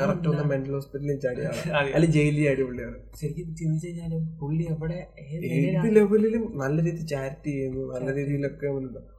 കറക്റ്റ് 0.01 0.29
ഒന്ന് 0.31 0.43
മെന്റൽ 0.51 0.73
ഹോസ്പിറ്റലിൽ 0.77 1.19
ചാടിയാണ് 1.25 1.61
അതെ. 1.79 1.89
അല്ലെ 1.97 2.09
ജയിലിൽ 2.15 2.41
ചാടി 2.47 2.63
പുള്ളിയാണ്. 2.67 2.97
ശരിക്കും 3.21 3.47
ചിന്തിച്ചു 3.61 3.87
കഴിഞ്ഞാലും 3.87 4.23
പുള്ളി 4.41 4.65
എവിടെ 4.73 4.99
ഏത് 5.27 5.45
ഏത് 5.59 5.87
ലെവലിലും 5.97 6.43
നല്ല 6.63 6.77
രീതിയിൽ 6.87 7.07
ചാരിറ്റി 7.13 7.51
ചെയ്യുന്നു 7.51 7.85
നല്ല 7.95 8.09
രീതിയിലൊക്കെ 8.19 8.67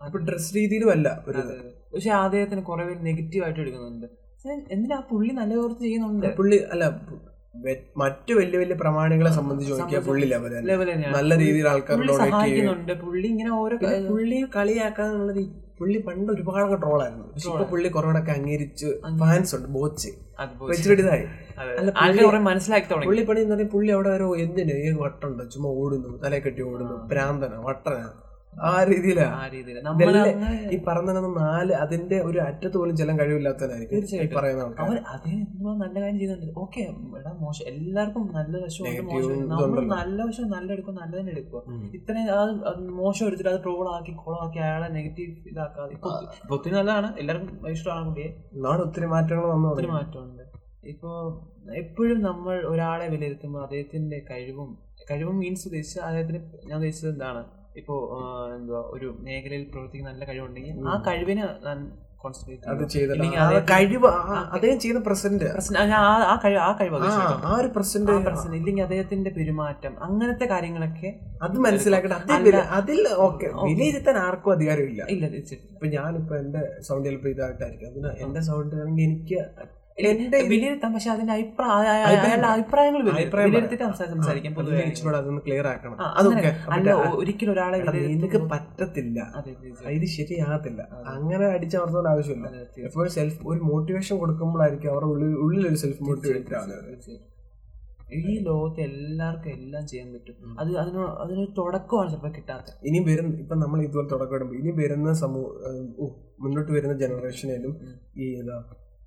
അപ്പൊ 0.07 0.21
ഡ്രസ് 0.29 0.51
രീതിയിലും 0.59 0.91
അല്ല. 0.97 1.09
പക്ഷെ 1.95 2.11
അദ്ദേഹത്തിന് 2.21 2.65
കുറെ 2.71 2.85
പേര് 2.89 3.01
നെഗറ്റീവ് 3.09 3.45
ആയിട്ട് 3.47 3.61
എടുക്കുന്നുണ്ട്. 3.61 4.09
എന്തിനാ 4.75 4.99
പുള്ളി 5.11 5.33
നല്ല 5.41 5.53
കുറച്ച് 5.63 5.83
ചെയ്യുന്നുണ്ട്? 5.85 6.29
പുള്ളി 6.39 6.59
അല്ല 6.73 6.85
മറ്റു 8.03 8.33
വലിയ 8.39 8.59
വലിയ 8.63 8.77
പ്രമാണികളെ 8.83 9.31
സംബന്ധിച്ച് 9.39 9.73
നോക്കിയാൽ 9.73 10.03
പുള്ളി 10.09 10.27
ലെവൽ 10.33 10.53
നല്ല 11.17 11.31
രീതിയിൽ 11.43 11.67
ആൾക്കാരോട് 11.73 12.11
പുള്ളി 12.11 12.21
സഹായിക്കുന്നുണ്ട്. 12.23 12.93
പുള്ളി 13.05 13.27
ഇങ്ങനെ 13.33 13.51
ഓരോ 13.63 13.77
പുള്ളി 14.13 14.39
കളിയാക്കാന്നുള്ളത് 14.57 15.43
പുള്ളി 15.81 15.99
പണ്ട് 16.07 16.31
ഒരുപാടൊക്കെ 16.33 16.77
ട്രോളായിരുന്നു 16.83 17.27
പക്ഷെ 17.35 17.49
ഇപ്പൊ 17.51 17.67
പുള്ളി 17.73 17.89
കുറവടൊക്കെ 17.97 18.33
അംഗീകരിച്ച് 18.39 18.89
ഫാൻസ് 19.21 19.53
ഉണ്ട്. 19.57 19.69
ബോച്ച് 19.77 20.11
വെച്ചിട്ട് 20.71 21.03
ഇതായി 21.05 21.25
മനസ്സിലാക്കി 22.49 22.89
പുള്ളി 23.09 23.23
പണി 23.29 23.41
എന്ന് 23.45 23.55
പറഞ്ഞാൽ 23.55 23.71
പുള്ളി 23.77 23.91
അവിടെ 23.97 24.11
ഓരോ 24.17 24.29
എന്തിനു? 24.45 24.75
ഈ 24.87 24.91
വട്ടുണ്ട് 25.05 25.43
ചുമ്മാ 25.55 25.71
ഓടുന്നു. 25.83 26.11
തലയെ 26.25 26.41
കെട്ടി 26.47 26.63
ഓടുന്നു. 26.71 26.97
ഭ്രാന്തന 27.13 27.55
വട്ടന. 27.69 27.97
ആ 28.53 28.73
രീതിയിലാ. 28.83 29.27
ആ 29.35 29.45
രീതിയിൽ 29.49 29.77
നമ്മൾ 29.81 30.15
ഈ 30.75 30.79
പറഞ്ഞ 30.87 31.11
നാല് 31.37 31.73
അതിന്റെ 31.83 32.17
ഒരു 32.21 32.39
അറ്റത്ത് 32.47 32.77
പോലും 32.77 32.95
ചെല്ലാൻ 32.97 33.17
കഴിവില്ലാത്തതായിരിക്കും 33.21 33.95
ഈ 33.95 34.01
തീർച്ചയായിട്ടും. 34.01 34.37
പറയുന്ന 34.39 34.65
ആൾക്കാർ 34.65 34.85
അവർ 34.85 34.97
അതിന് 35.13 35.39
നല്ല 35.83 35.95
കാര്യം 36.01 36.19
ചെയ്യുന്നുണ്ട്. 36.19 36.59
ഓക്കെ 36.63 36.83
എടാ 37.19 37.33
മോശം. 37.41 37.65
എല്ലാവർക്കും 37.73 38.25
നല്ല 38.33 38.55
വശമുണ്ട് 38.65 38.91
Negative 38.91 39.13
മോശം. 39.13 39.45
നമ്മൾ. 39.53 39.81
നല്ല 39.95 40.19
വശം 40.23 40.49
നല്ല 40.55 40.69
എടുക്കും. 40.73 40.95
നല്ല 40.95 41.13
തന്നെ 41.17 41.33
എടുക്കുക 41.33 41.63
ഇത്രയും 41.99 42.33
അത് 42.37 42.83
മോശം 42.99 43.27
എടുത്തിട്ട് 43.27 43.53
അത് 43.53 43.61
ട്രോളാക്കി 43.63 44.15
കോളാക്കി 44.23 44.61
അയാളെ 44.61 44.89
നെഗറ്റീവ് 44.89 45.33
ഇതാക്കാതെ 45.53 45.95
ഇപ്പൊ 45.97 46.11
ഒത്തിരി 46.57 46.75
നല്ലതാണ്. 46.75 47.11
എല്ലാവർക്കും 47.19 47.71
ഇഷ്ടമാണ് 47.73 48.05
കുട്ടിയെ 48.09 48.29
നാട് 48.65 48.83
ഒത്തിരി 48.83 49.09
മാറ്റങ്ങൾ 49.15 49.47
വന്നു 49.47 49.69
ഒത്തിരി 49.73 49.91
മാറ്റമുണ്ട് 49.93 50.45
ഇപ്പോ 50.85 51.11
എപ്പോഴും 51.77 52.19
നമ്മൾ 52.23 52.59
ഒരാളെ 52.69 53.07
വിലയിരുത്തുമ്പോൾ 53.09 53.63
അദ്ദേഹത്തിന്റെ 53.63 54.19
കഴിവും 54.31 54.69
കഴിവും 55.11 55.37
മീൻസ് 55.39 55.67
ഉദ്ദേശിച്ച 55.69 55.99
അദ്ദേഹത്തിന് 56.07 56.41
ഞാൻ 56.69 56.77
ഉദ്ദേശിച്ചത് 56.77 57.11
എന്താണ്? 57.13 57.43
ഇപ്പോ 57.77 58.21
എന്തുവാ 58.57 58.81
ഒരു 58.81 59.17
മേഖലയിൽ 59.21 59.65
പ്രവർത്തിക്കുന്ന 59.65 60.13
നല്ല 60.13 60.25
കഴിവുണ്ടെങ്കിൽ 60.25 60.89
ആ 60.89 61.03
കഴിവിനെ 61.07 61.49
കഴിവ് 63.61 64.07
അദ്ദേഹം 64.07 64.79
ചെയ്യുന്ന 64.79 65.03
പ്രസന്റ്. 65.07 65.45
ആ- 65.95 66.41
കഴിവ് 66.45 66.61
ആ 66.61 66.79
കഴിവ് 66.81 66.97
ആ 67.45 67.57
ഒരു 67.61 67.69
പ്രസന്റ്. 67.69 68.13
ഇല്ലെങ്കിൽ 68.57 68.83
അദ്ദേഹത്തിന്റെ 68.83 69.31
പെരുമാറ്റം 69.31 70.05
അങ്ങനത്തെ 70.05 70.45
കാര്യങ്ങളൊക്കെ 70.45 71.15
അത് 71.43 71.59
മനസ്സിലാക്കട്ടെ. 71.59 72.15
അതിൽ 72.57 73.09
ഓക്കെ. 73.09 73.47
വിലയിരുത്താൻ 73.47 74.17
ആർക്കും 74.17 74.53
അധികാരമില്ല. 74.53 75.07
ഇല്ല 75.09 75.29
തീർച്ചയായിട്ടും. 75.29 75.75
ഇപ്പൊ 75.75 75.87
ഞാനിപ്പോ 75.87 76.37
എന്റെ 76.37 76.83
സൗണ്ട് 76.83 77.09
ചിലപ്പോ 77.09 77.29
ഇതായിട്ടായിരിക്കും. 77.29 77.87
അതിന് 77.87 78.07
എന്റെ 78.07 78.41
സൗണ്ട് 78.41 78.77
ആണെങ്കിൽ 78.77 79.03
എനിക്ക് 79.03 79.45
എന്റെ 80.09 80.39
വിലയിരുത്താം 80.51 80.91
പക്ഷെ 80.95 81.11
അതിന്റെ 81.15 81.33
അഭിപ്രായ 81.37 81.87
അയാളുടെ 82.09 82.49
അഭിപ്രായങ്ങൾ 82.55 83.01
വിലയിരുത്തിട്ട് 83.47 83.85
സംസാരിക്കാം 84.13 84.55
പൊതുവെ. 84.59 84.83
ക്ലിയർ 85.47 85.67
ആക്കണം. 85.73 85.97
അതൊക്കെ 86.19 86.51
അല്ല 86.77 86.89
ഒരിക്കലും 87.21 87.53
ഒരാളെ 87.53 87.79
എനിക്ക് 88.17 88.41
പറ്റത്തില്ല. 88.53 89.19
ഇത് 89.97 90.07
ശരിയാകത്തില്ല. 90.17 90.81
അങ്ങനെ 91.15 91.47
അടിച്ചമർത്തേണ്ട 91.57 92.09
ആവശ്യമില്ല. 92.15 92.49
എപ്പോഴും 92.89 93.11
സെൽഫ് 93.19 93.41
ഒരു 93.53 93.61
മോട്ടിവേഷൻ 93.73 94.19
കൊടുക്കുമ്പോഴായിരിക്കും 94.23 94.93
അവരുടെ 94.95 95.11
ഉള്ളിൽ 95.15 95.35
ഉള്ളിലൊരു 95.47 95.81
സെൽഫ് 95.85 96.03
മോട്ടിവേറ്റ് 96.11 96.57
ആണ്. 96.63 96.77
ഈ 98.21 98.33
ലോകത്ത് 98.47 98.81
എല്ലാവർക്കും 98.81 99.51
എല്ലാം 99.57 99.83
ചെയ്യാൻ 99.89 100.07
പറ്റും. 100.15 100.37
അത് 100.61 100.71
അതിന് 100.83 101.03
അതിനൊരു 101.23 101.53
തുടക്കമാണ് 101.59 102.11
ചിലപ്പോൾ 102.13 102.33
കിട്ടാത്തത്. 102.39 102.73
ഇനിയും 102.89 103.05
വരുന്ന 103.11 103.37
ഇപ്പൊ 103.43 103.57
നമ്മൾ 103.65 103.79
ഇതുപോലെ 103.83 104.09
തുടക്കം 104.09 104.37
ഇടുമ്പോൾ 104.39 104.57
ഇനി 104.61 104.73
വരുന്ന 104.83 105.13
സമൂഹ 105.23 105.47
മുന്നോട്ട് 106.43 106.73
വരുന്ന 106.73 106.95
ജനറേഷനിലും 107.03 107.75
ഈ 108.23 108.27
ഇതാ 108.41 108.59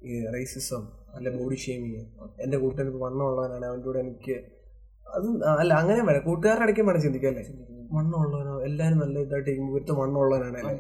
ഈ 0.04 0.14
റേസിസം 0.36 0.84
അല്ല 1.16 1.30
ബോഡി 1.38 1.58
ഷേമിങ് 1.64 2.04
എന്റെ 2.44 2.58
കൂട്ടുകാരൻ 2.58 2.94
വണ്ണമുള്ളവനാണ് 3.06 3.66
അവന്റെ 3.70 3.86
കൂടെ 3.88 4.00
എനിക്ക് 4.00 4.36
അത് 5.08 5.28
അല്ല 5.62 5.72
അങ്ങനെ 5.74 6.02
വേണം 6.08 6.24
കൂട്ടുകാരുടെ 6.30 6.66
ഇടയ്ക്ക് 6.68 6.86
വേണം 6.90 7.02
ചിന്തിക്കല്ലേ 7.02 7.44
വണ്ണമുള്ളവനോ 7.96 8.54
എല്ലാവരും 8.68 9.00
നല്ല 9.00 9.18
ഇതായിട്ട് 9.26 9.50
ഇരിക്കുമ്പോൾ 9.50 9.76
ഒരുത്ത 9.78 9.94
വണ്ണമുള്ളവനാണല്ലേ 10.02 10.76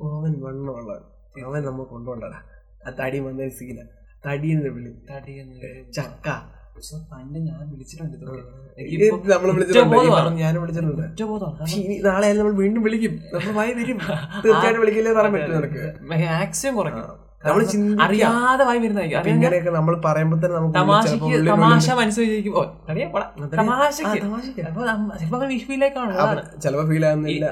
ഓ 0.00 0.10
അവൻ 0.18 0.34
വണ്ണമുള്ളവൻ 0.46 1.04
അവൻ 1.48 1.62
നമ്മൾ 1.68 1.84
കൊണ്ടുപോകണ്ടടാ 1.94 2.40
ആ 2.86 2.90
തടി 3.00 3.18
വന്ന 3.26 3.48
സീന 3.58 3.80
എന്ന് 4.24 4.70
വിളി. 4.76 4.90
തടി 5.10 5.34
ചക്ക. 5.96 6.28
പണ്ട് 7.12 7.38
ഞാൻ 7.48 7.62
വിളിച്ചിട്ടുണ്ട്. 7.72 8.16
നമ്മൾ 9.32 9.50
വിളിച്ചിട്ടുണ്ട്. 9.56 9.96
ഞാൻ 10.42 10.56
വിളിച്ചിട്ടുണ്ട്. 10.62 11.04
നാളെ 12.08 12.28
നമ്മൾ 12.32 12.52
വീണ്ടും 12.62 12.82
വിളിക്കും. 12.86 13.14
നമ്മൾ 13.34 13.54
വായി 13.60 13.72
വരും 13.80 13.98
തീർച്ചയായിട്ടും 14.44 14.80
വിളിക്കില്ലേ 14.82 15.14
പറയാൻ 15.18 15.34
പറ്റും 15.36 15.54
നിനക്ക്. 15.56 15.84
മാക്സിമം 16.12 16.76
കുറയ്ക്കും. 16.80 17.16
നമ്മൾ 17.46 17.64
അറിയാതെ 18.04 18.62
വായി 18.68 18.78
വരുന്നതായിരിക്കും 18.78 19.28
ഇങ്ങനെയൊക്കെ 19.34 19.70
നമ്മൾ 19.70 19.94
പറയുമ്പോൾ 20.04 20.38
തന്നെ 20.44 20.56
നമുക്ക് 20.56 20.74
തമാശക്ക് 20.78 21.46
തമാശ 21.48 21.88
മനസ്സിലായിരിക്കും. 22.00 22.54
ചിലപ്പോ 26.62 26.84
ഫീൽ 26.90 27.04
ആകുന്നില്ല 27.06 27.46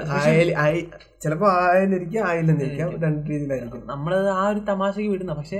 ചിലപ്പോ 1.23 1.47
ആയെന്നിരിക്കാം 1.61 2.23
ആയില്ലെന്നിരിക്കാം. 2.29 2.89
രണ്ട് 3.05 3.29
രീതിയിലായിരിക്കും. 3.29 3.81
നമ്മളത് 3.93 4.29
ആ 4.29 4.43
ഒരു 4.49 4.59
തമാശക്ക് 4.71 5.09
വിടുന്ന. 5.15 5.33
പക്ഷെ 5.33 5.57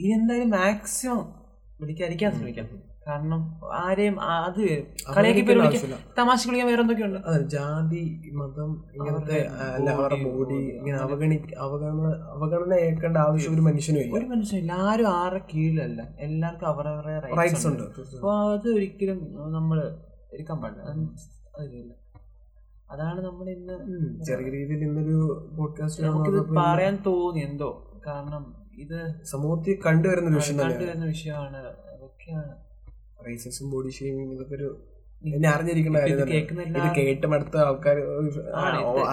ഇനി 0.00 0.10
എന്തായാലും 0.18 0.50
മാക്സിമം 0.58 1.22
വിളിക്കാതിരിക്കാൻ 1.80 2.30
ശ്രമിക്കാം. 2.38 2.66
കാരണം 3.08 3.40
ആരെയും 3.80 4.16
അത് 4.28 4.62
കളിയാക്കി. 5.16 5.78
തമാശ 6.18 6.40
കളിക്കാൻ 6.48 6.66
വേറെ 6.68 6.82
എന്തൊക്കെയുണ്ട് 6.82 7.18
അതെ 7.28 7.38
ജാതി 7.54 8.02
മതം 8.40 8.70
ഇങ്ങനത്തെ 8.96 9.38
അല്ല 9.76 9.88
അവരുടെ 9.90 10.18
ബോഡി 10.26 10.58
ഇങ്ങനെ 10.78 10.98
അവഗണി 10.98 11.36
അവഗണന 11.66 12.06
അവഗണന 12.36 12.74
ഏൽക്കേണ്ട 12.86 13.16
ആവശ്യം 13.26 13.54
ഒരു 13.54 13.64
മനുഷ്യനും 13.68 14.02
ഇല്ല. 14.02 14.16
ഒരു 14.18 14.26
മനുഷ്യനില്ല 14.26 14.72
ആരും 14.88 15.08
ആരുടെ 15.20 15.42
കീഴിലല്ല. 15.52 16.00
എല്ലാവർക്കും 16.18 16.68
അവരവരുടെ 16.68 17.14
റൈറ്റ്സ് 17.40 17.66
ഉണ്ട്. 17.66 17.84
അപ്പൊ 18.16 18.32
അത് 18.54 18.68
ഒരിക്കലും 18.76 19.20
നമ്മൾ 19.56 19.80
എടുക്കാൻ 20.32 20.58
പാടില്ല. 20.62 20.84
അത് 21.60 21.66
അതാണ് 22.92 23.20
നമ്മൾ 23.20 23.46
ഇന്ന് 23.50 23.74
ചെറിയ 24.26 24.50
രീതിയിൽ 24.50 24.82
ഇന്നൊരു 24.84 25.16
പോഡ്കാസ്റ്റ് 25.56 26.04
നമുക്കിത് 26.04 26.40
പറയാൻ 26.58 26.94
തോന്നി 27.06 27.40
എന്തോ. 27.40 27.70
കാരണം 28.06 28.44
ഇത് 28.84 28.98
സമൂഹത്തിൽ 29.24 29.76
കണ്ടുവരുന്ന 29.86 30.30
വിഷയം 30.36 30.58
കണ്ടുവരുന്ന 30.60 31.04
വിഷയമാണ്. 31.04 31.60
അതൊക്കെയാണ്. 31.94 32.52
റേസിസും 33.26 33.66
ബോഡി 33.72 33.90
ഷെയ്മിങ് 33.98 34.32
ഇതൊക്കെ 34.36 34.54
ഒരു 34.60 34.68
എന്നെ 35.36 35.48
അറിഞ്ഞിരിക്കുന്ന 35.52 36.00
കാര്യം 36.00 36.18
ഇത് 36.80 36.88
കേട്ട് 36.98 37.26
മടുത്ത 37.30 37.56
ആൾക്കാർ 37.68 37.96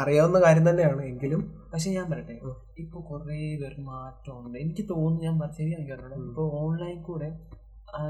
അറിയാവുന്ന 0.02 0.39
കാര്യം 0.46 0.65
തന്നെയാണ് 0.70 1.04
എങ്കിലും. 1.12 1.41
പക്ഷെ 1.74 1.89
ഞാൻ 1.96 2.06
പറയട്ടെ. 2.12 2.36
ഇപ്പൊ 2.84 2.98
കുറെ 3.10 3.38
പേർ 3.62 3.74
മാറ്റമുണ്ട്. 3.88 4.58
എനിക്ക് 4.63 4.84
തോന്നുന്നു 4.91 5.24
ഞാൻ 5.28 5.54
ശരിയാണ് 5.60 5.86
കേട്ടോ 5.89 6.20
ഇപ്പൊ 6.28 6.44
ഓൺലൈൻ 6.63 6.98
കൂടെ 7.08 7.30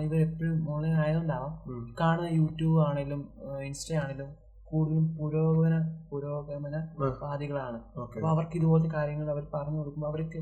ഇവർ 0.06 0.20
എപ്പോഴും 0.28 0.58
ഓൺലൈൻ 0.74 0.96
ആയതുകൊണ്ടാവാം. 1.04 1.54
കാണുന്ന 2.02 2.30
യൂട്യൂബ് 2.40 2.80
ആണെങ്കിലും 2.88 3.22
ഇൻസ്റ്റ 3.70 3.94
ആണെങ്കിലും 4.04 4.30
കൂടുതലും 4.70 5.06
പുരോഗമന 5.18 5.76
പുരോഗമന. 6.12 6.76
വാദികളാണ് 7.24 7.80
അപ്പൊ 8.04 8.28
അവർക്ക് 8.34 8.56
ഇതുപോലത്തെ 8.60 8.92
കാര്യങ്ങൾ 8.98 9.28
അവർ 9.36 9.44
പറഞ്ഞു 9.56 9.78
കൊടുക്കുമ്പോൾ 9.80 10.10
അവർക്ക് 10.12 10.40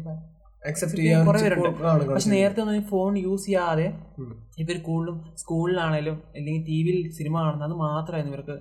കുറേ 1.27 1.39
പേരുണ്ട്. 1.41 1.83
ആണ് 1.85 2.03
പക്ഷെ 2.07 2.29
നേരത്തെ 2.29 2.61
ഒന്നും 2.61 2.83
ഫോൺ 2.83 3.17
യൂസ് 3.17 3.45
ചെയ്യാതെ. 3.45 3.87
ഇവർ 4.57 4.77
കൂടുതലും 4.81 5.17
സ്കൂളിലാണേലും 5.37 6.17
അല്ലെങ്കിൽ 6.35 6.63
ടി 6.67 6.77
വിയിൽ 6.83 7.11
സിനിമ 7.11 7.35
കാണുന്നത് 7.41 7.67
അത് 7.69 7.75
മാത്രമായിരുന്നു 7.77 8.37
ഇവർക്ക് 8.37 8.55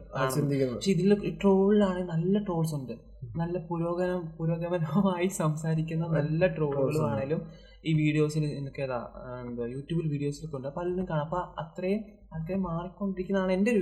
പക്ഷെ 0.75 0.91
ഇതിൽ 0.91 1.11
ട്രോളിലാണെങ്കിൽ 1.43 2.11
നല്ല 2.15 2.45
ട്രോൾസ് 2.45 2.75
ഉണ്ട്. 2.75 2.95
നല്ല 3.37 3.59
പുരോഗമന 3.69 4.23
പുരോഗമനമായി 4.39 5.29
സംസാരിക്കുന്ന 5.43 6.07
നല്ല 6.07 6.47
ട്രോളുകളും 6.57 7.05
ആണെങ്കിലും 7.11 7.43
ഈ 7.87 7.93
വീഡിയോസിൽ 7.93 8.43
എനിക്ക് 8.59 8.83
ഏതാ 8.83 8.99
എന്താ 9.47 9.65
യൂട്യൂബിൽ 9.67 10.09
വീഡിയോസിലൊക്കെ 10.11 10.57
ഉണ്ട്. 10.57 10.69
പലരും 10.77 11.07
കാണാം. 11.11 11.25
അപ്പൊ 11.25 11.41
അത്രയും 11.63 12.03
അത്രയും 12.37 12.63
മാറിക്കൊണ്ടിരിക്കുന്നതാണ് 12.63 13.53
എന്റെ 13.53 13.71
ഒരു 13.71 13.81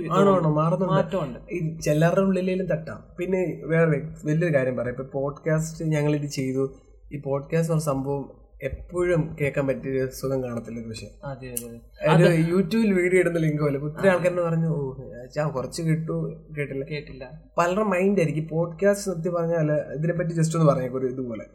മാറ്റമുണ്ട്. 0.93 1.39
ഈ 1.55 1.59
ചിലരുടെ 1.77 2.21
ഉള്ളിലേലും 2.21 2.65
തട്ടാം. 2.65 3.01
പിന്നെ 3.19 3.41
വേറെ 3.63 3.99
വലിയൊരു 4.29 4.53
കാര്യം 4.55 4.77
പറയാം. 4.77 4.95
ഇപ്പൊ 4.97 5.07
പോഡ്കാസ്റ്റ് 5.19 5.85
ഞങ്ങൾ 5.85 6.15
ഇത് 6.15 6.29
ചെയ്തു. 6.39 6.65
ഈ 7.11 7.21
പോഡ്കാസ്റ്റ് 7.21 7.73
എന്ന 7.73 7.83
സംഭവം 7.83 8.41
എപ്പോഴും 8.63 9.35
കേൾക്കാൻ 9.41 9.67
പറ്റിയ 9.67 10.07
സുഖം 10.07 10.43
കാണത്തില്ല 10.43 10.79
ഒരു 10.79 12.23
ഒരു 12.23 12.31
യൂട്യൂബിൽ 12.31 12.93
വീഡിയോ 12.93 13.19
ഇടുന്ന 13.19 13.39
ലിങ്ക് 13.39 13.61
പോലെ. 13.61 13.79
ഒത്തിരി 13.79 14.07
ആൾക്കാരെന്ന് 14.07 14.41
പറഞ്ഞു 14.41 14.67
ഓ 14.67 14.93
ഞാൻ 15.37 15.49
കുറച്ച് 15.49 15.81
കേട്ടു. 15.81 16.35
കേട്ടില്ല. 16.57 16.85
കേട്ടില്ല. 16.85 17.31
പലരുടെ 17.57 17.83
മൈൻഡ് 17.83 18.19
ആയിരിക്കും. 18.19 18.47
പോഡ്കാസ്റ്റ് 18.47 19.11
സത്യം 19.11 19.33
പറഞ്ഞാൽ 19.33 19.71
ഇതിനെപ്പറ്റി 19.71 20.29
ജസ്റ്റ് 20.29 20.59
ഒന്ന് 20.59 20.71
പറഞ്ഞേക്കും 20.71 20.99
ഒരു 20.99 21.05
ഇതുപോലെ. 21.05 21.45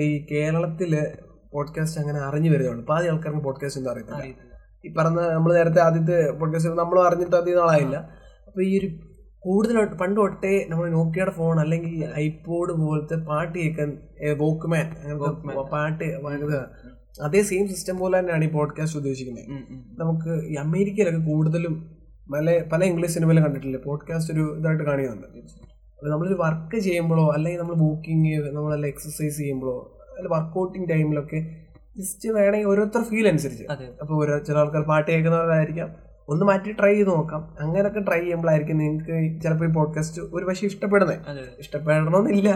ഈ 0.00 0.26
കേരളത്തിൽ 0.30 1.12
പോഡ്കാസ്റ്റ് 1.52 2.00
അങ്ങനെ 2.00 2.18
അറിഞ്ഞു 2.18 2.50
വരുന്നുണ്ട് 2.50 2.86
പാതി 2.86 3.08
ആൾക്കാർക്ക് 3.08 3.40
പോഡ്കാസ്റ്റ് 3.40 3.80
ഒന്നും 3.80 3.92
അറിയത്തില്ല. 3.92 4.22
ഈ 4.84 4.94
പറഞ്ഞ 4.94 5.20
നമ്മൾ 5.20 5.54
നേരത്തെ 5.54 5.80
ആദ്യത്തെ 5.80 6.30
പോഡ്കാസ്റ്റ് 6.30 6.72
നമ്മൾ 6.72 7.00
അറിഞ്ഞിട്ട് 7.06 7.36
അധികം 7.36 7.58
നാളായില്ല. 7.58 7.96
അപ്പൊ 8.46 8.62
ഈ 8.62 8.78
ഒരു 8.78 8.90
കൂടുതലായിട്ട് 9.44 9.94
പണ്ട് 9.94 10.20
തൊട്ടേ 10.20 10.66
നമ്മൾ 10.68 10.90
നോക്കിയുടെ 10.90 11.30
ഫോൺ 11.30 11.60
അല്ലെങ്കിൽ 11.60 12.08
ഐപോഡ് 12.18 12.72
പോലത്തെ 12.72 13.14
പാട്ട് 13.14 13.58
കേൾക്കാൻ 13.58 13.98
വോക്ക്മാൻ 14.38 14.86
അങ്ങനത്തെ 15.02 15.70
പാട്ട് 15.70 16.04
അതേ 17.22 17.42
സെയിം 17.42 17.68
സിസ്റ്റം 17.68 17.98
പോലെ 17.98 18.18
തന്നെയാണ് 18.18 18.44
ഈ 18.44 18.50
പോഡ്കാസ്റ്റ് 18.50 18.98
ഉദ്ദേശിക്കുന്നത്. 18.98 19.44
നമുക്ക് 20.00 20.44
ഈ 20.46 20.54
അമേരിക്കയിലൊക്കെ 20.54 21.20
കൂടുതലും 21.26 21.74
പല 22.34 22.62
പല 22.72 22.84
ഇംഗ്ലീഷ് 22.84 23.12
സിനിമയിലും 23.12 23.44
കണ്ടിട്ടില്ലേ? 23.44 23.80
പോഡ്കാസ്റ്റ് 23.86 24.34
ഒരു 24.34 24.58
ഇതായിട്ട് 24.58 24.84
കാണിക്കുന്നുണ്ട്. 24.84 25.26
നമ്മളൊരു 26.06 26.36
വർക്ക് 26.40 26.78
ചെയ്യുമ്പോഴോ 26.78 27.32
അല്ലെങ്കിൽ 27.36 27.60
നമ്മൾ 27.60 27.74
വോക്കിങ് 27.78 28.54
നമ്മളെല്ലാം 28.56 28.88
എക്സസൈസ് 28.88 29.36
ചെയ്യുമ്പോഴോ 29.36 29.76
അല്ല 30.18 30.28
വർക്കൗട്ടിങ് 30.28 30.88
ടൈമിലൊക്കെ 30.90 31.40
ജസ്റ്റ് 31.98 32.28
വേണമെങ്കിൽ 32.28 32.66
ഓരോരുത്തർ 32.66 33.02
ഫീൽ 33.02 33.28
അനുസരിച്ച്. 33.28 33.64
അപ്പോൾ 34.00 34.24
ഓരോ 34.24 34.38
ചില 34.38 34.56
ആൾക്കാർ 34.58 34.82
പാട്ട് 34.82 35.10
കേൾക്കുന്നവരായിരിക്കാം. 35.10 36.11
ഒന്ന് 36.32 36.44
മാറ്റി 36.44 36.72
ട്രൈ 36.72 36.94
ചെയ്ത് 36.94 37.10
നോക്കാം. 37.10 37.42
അങ്ങനെയൊക്കെ 37.60 38.00
ട്രൈ 38.00 38.20
ചെയ്യുമ്പോഴായിരിക്കും 38.20 38.78
നിങ്ങൾക്ക് 38.78 39.40
ചിലപ്പോൾ 39.42 39.70
ഈ 39.70 39.72
പോഡ്കാസ്റ്റ് 39.72 40.22
ഒരു 40.32 40.44
പക്ഷേ 40.44 40.66
ഇഷ്ടപ്പെടുന്നത് 40.66 41.16
ഇഷ്ടപ്പെടണമെന്നില്ല. 41.58 42.48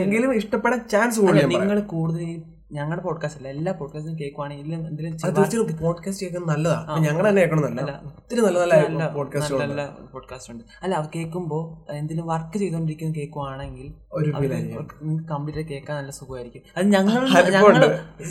എങ്കിലും 0.00 0.34
ഇഷ്ടപ്പെടാൻ 0.34 0.88
ചാൻസ് 0.88 1.20
കൂടുതൽ 1.20 1.46
നിങ്ങൾ 1.46 1.80
കൂടുതൽ 1.80 2.26
ഞങ്ങളുടെ 2.72 3.02
പോഡ്കാസ്റ്റ് 3.02 3.40
അല്ല 3.40 3.48
എല്ലാ 3.48 3.72
പോഡ്കാസ്റ്റും 3.72 4.18
കേൾക്കുവാണെങ്കിൽ 4.18 4.74
എന്തെങ്കിലും 4.74 5.12
തീർച്ചയായും 5.36 5.76
പോഡ്കാസ്റ്റ് 5.80 6.26
കേൾക്കുന്നത് 6.26 6.56
നല്ലതാണ് 6.56 7.04
ഞങ്ങൾ 7.06 7.28
തന്നെ 7.28 7.40
കേൾക്കണമെന്നല്ല 7.42 7.90
നല്ല 7.90 8.06
ഒത്തിരി 8.16 8.40
നല്ല 8.40 8.58
നല്ല 8.84 9.08
പോഡ്കാസ്റ്റ് 9.08 9.54
പോഡ്കാസ്റ്റ് 10.12 10.52
ഉണ്ട്. 10.52 10.64
അല്ല 10.82 11.10
കേൾക്കുമ്പോൾ 11.14 11.62
എന്തെങ്കിലും 11.92 12.26
വർക്ക് 12.26 12.58
ചെയ്തുകൊണ്ടിരിക്കുന്നത് 12.58 13.18
കേൾക്കുവാണെങ്കിൽ 13.18 13.86
ഒരു 14.18 14.30
ഫീൽ 14.38 14.52
കംപ്ലീറ്റ് 15.30 15.62
കേൾക്കാൻ 15.70 15.94
നല്ല 15.98 16.12
സുഖമായിരിക്കും. 16.18 16.62
അത് 16.76 16.86
ഞങ്ങൾ 16.96 17.22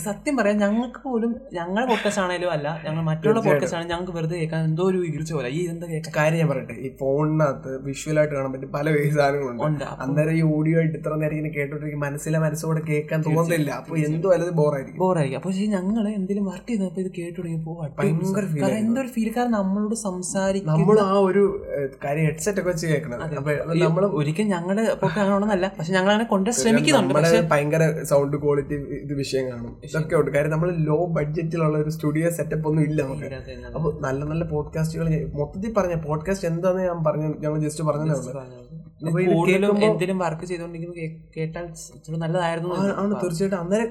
സത്യം 0.07 0.35
പറയാം 0.37 0.57
ഞങ്ങൾക്ക് 0.57 0.99
പോലും 1.07 1.31
ഞങ്ങളുടെ 1.53 1.87
പോഡ്കാസ്റ്റ് 1.91 2.21
ആണെങ്കിലും 2.23 2.51
അല്ല 2.55 2.67
ഞങ്ങൾ 2.85 3.03
മറ്റുള്ള 3.09 3.39
പോഡ്കാസ്റ്റ് 3.47 3.77
ആണെങ്കിൽ 3.77 3.93
ഞങ്ങൾക്ക് 3.93 4.15
വെറുതെ 4.17 4.35
കേൾക്കാൻ 4.41 4.63
എന്തോ 4.63 4.83
ഒരു 4.83 4.99
ഈർച്ച 5.11 5.33
പോലെ. 5.33 5.49
ഈ 5.49 5.61
എന്താ 5.73 5.87
കേൾക്കാൻ? 5.87 6.13
കാര്യം 6.19 6.39
ഞാൻ 6.39 6.49
പറയട്ടെ 6.49 6.75
ഈ 6.85 6.91
ഫോണിനകത്ത് 7.01 7.71
വിഷ്വലായിട്ട് 7.87 8.35
കാണാൻ 8.35 8.51
പറ്റും 8.55 8.71
പല 8.71 8.85
സാധനങ്ങളുണ്ട്. 9.17 9.85
അന്നേരം 10.05 10.33
ഈ 10.33 10.43
ഓഡിയോ 10.55 10.77
ആയിട്ട് 10.79 10.97
ഇത്ര 10.97 11.13
നേരം 11.15 11.35
ഇങ്ങനെ 11.35 11.53
കേട്ടോണ്ടിരിക്കും 11.57 11.99
മനസ്സിലെ 11.99 12.39
മനസ്സോടെ 12.39 12.81
കേൾക്കാൻ 12.91 13.21
തോന്നുന്നില്ല. 13.21 13.71
അപ്പൊ 13.81 13.97
എന്തോ 14.09 14.29
അല്ലത് 14.35 14.53
ബോറായിരിക്കും. 14.61 14.99
ബോറായിരിക്കും. 14.99 15.39
അപ്പൊ 15.41 15.51
ഞങ്ങൾ 15.75 16.03
എന്തെങ്കിലും 16.09 16.45
വർക്ക് 16.45 16.69
ചെയ്തപ്പോ 16.69 17.01
ഇത് 17.01 17.11
കേട്ടു 17.19 17.37
തുടങ്ങിയപ്പോ 17.39 17.73
ഭയങ്കര 17.99 18.43
ആയിരുന്നു. 18.45 18.77
എന്തൊരു 18.83 19.07
ഫീൽ 19.07 19.29
കാരണം 19.37 19.51
നമ്മളോട് 19.51 19.95
സംസാരിക്കും 19.95 20.71
നമ്മൾ 20.73 20.99
ആ 20.99 21.13
ഒരു 21.29 21.43
കാര്യം 22.05 22.25
ഹെഡ്സെറ്റ് 22.25 22.59
ഒക്കെ 22.59 22.69
വെച്ച് 22.69 22.87
കേൾക്കണം 22.87 23.19
നമ്മൾ 23.83 24.05
ഒരിക്കലും 24.19 24.49
ഞങ്ങളുടെ 24.49 24.85
പൊക്കെ 24.93 25.19
അങ്ങനെയൊന്നല്ല 25.21 25.67
പക്ഷെ 25.77 25.93
ഞങ്ങൾ 25.93 26.11
അങ്ങനെ 26.11 26.27
കൊണ്ട് 26.29 26.49
ശ്രമിക്കുന്നുണ്ട്. 26.49 27.13
പക്ഷേ 27.13 27.39
ഭയങ്കര 27.51 28.03
സൗണ്ട് 28.03 28.37
ക്വാളിറ്റി 28.41 28.75
ഇത് 28.75 29.13
വിഷയം 29.13 29.45
കാണും. 29.51 29.81
ഇതൊക്കെ 29.83 30.15
ഉണ്ട്. 30.15 30.31
കാര്യം 30.31 30.51
നമ്മൾ 30.51 30.69
ലോ 30.89 30.97
ബഡ്ജറ്റിലുള്ള 31.17 31.77
ഒരു 31.77 31.89
സ്റ്റുഡിയോ 31.89 32.29
സെറ്റപ്പ് 32.29 32.67
ഒന്നും 32.69 32.83
ഇല്ല 32.83 33.01
നമുക്ക്. 33.03 33.27
അപ്പൊ 33.75 33.91
നല്ല 34.01 34.23
നല്ല 34.23 34.45
പോഡ്കാസ്റ്റുകൾ 34.45 35.09
മൊത്തത്തിൽ 35.33 35.73
പറഞ്ഞ 35.73 35.95
പോഡ്കാസ്റ്റ് 36.07 36.47
എന്താന്ന് 36.47 36.83
ഞാൻ 36.83 37.03
പറഞ്ഞു 37.03 37.29
ഞങ്ങൾ 37.39 37.59
ജസ്റ്റ് 37.59 37.83
പറഞ്ഞു 37.83 38.13
ഉള്ളൂ. 38.13 38.31
എന്തെങ്കിലും 39.05 40.17
വർക്ക് 40.17 40.45
ചെയ്തുകൊണ്ടിരിക്കുന്നത് 40.45 41.29
കേട്ടാൽ 41.37 41.65
നല്ലതായിരുന്നു 42.17 42.69
ആണ് 43.01 43.15
തീർച്ചയായിട്ടും. 43.23 43.59
അന്നേരം 43.59 43.89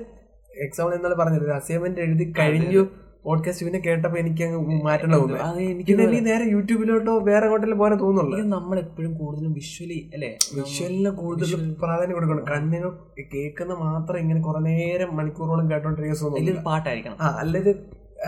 എക്സാമ്പിൾ 0.66 0.92
എന്നാലും 0.96 1.18
പറഞ്ഞത് 1.18 1.50
അസൈൻമെന്റ് 1.52 2.00
എഴുതി 2.00 2.24
കഴിഞ്ഞു. 2.38 2.82
പോഡ്കാസ്റ്റ് 3.24 3.66
പിന്നെ 3.66 3.78
കേട്ടപ്പോ 3.78 4.18
എനിക്ക് 4.18 4.42
അങ്ങ് 4.44 4.82
മാറ്റേണ്ട 4.84 5.14
തോന്നുന്നു. 5.14 5.44
അത് 5.44 5.62
എനിക്ക് 5.62 6.24
നേരെ 6.26 6.44
യൂട്യൂബിലോട്ടോ 6.44 7.18
വേറെ 7.18 7.44
എങ്ങോട്ടെങ്കിലും 7.44 7.78
പോകാൻ 7.78 7.98
തോന്നുന്നുള്ളൂ 8.00 8.38
നമ്മൾ 8.56 8.78
എപ്പോഴും 8.78 9.12
കൂടുതലും 9.14 9.52
വിഷ്വലി 9.52 10.10
അല്ലേ? 10.14 10.30
വിഷ്വലിന് 10.54 11.10
കൂടുതൽ 11.10 11.52
പ്രാധാന്യം 11.82 12.14
കൊടുക്കണം. 12.14 12.44
കണ്ണിന് 12.50 12.90
കേൾക്കുന്ന 13.34 13.74
മാത്രം 13.74 14.18
ഇങ്ങനെ 14.18 14.42
കുറെ 14.42 14.58
നേരം 14.60 15.16
മണിക്കൂറോളം 15.16 15.70
കേട്ടോണ്ടിരിക്കുന്ന 15.70 16.62
പാട്ടായിരിക്കണം. 16.62 17.16
ആ 17.20 17.28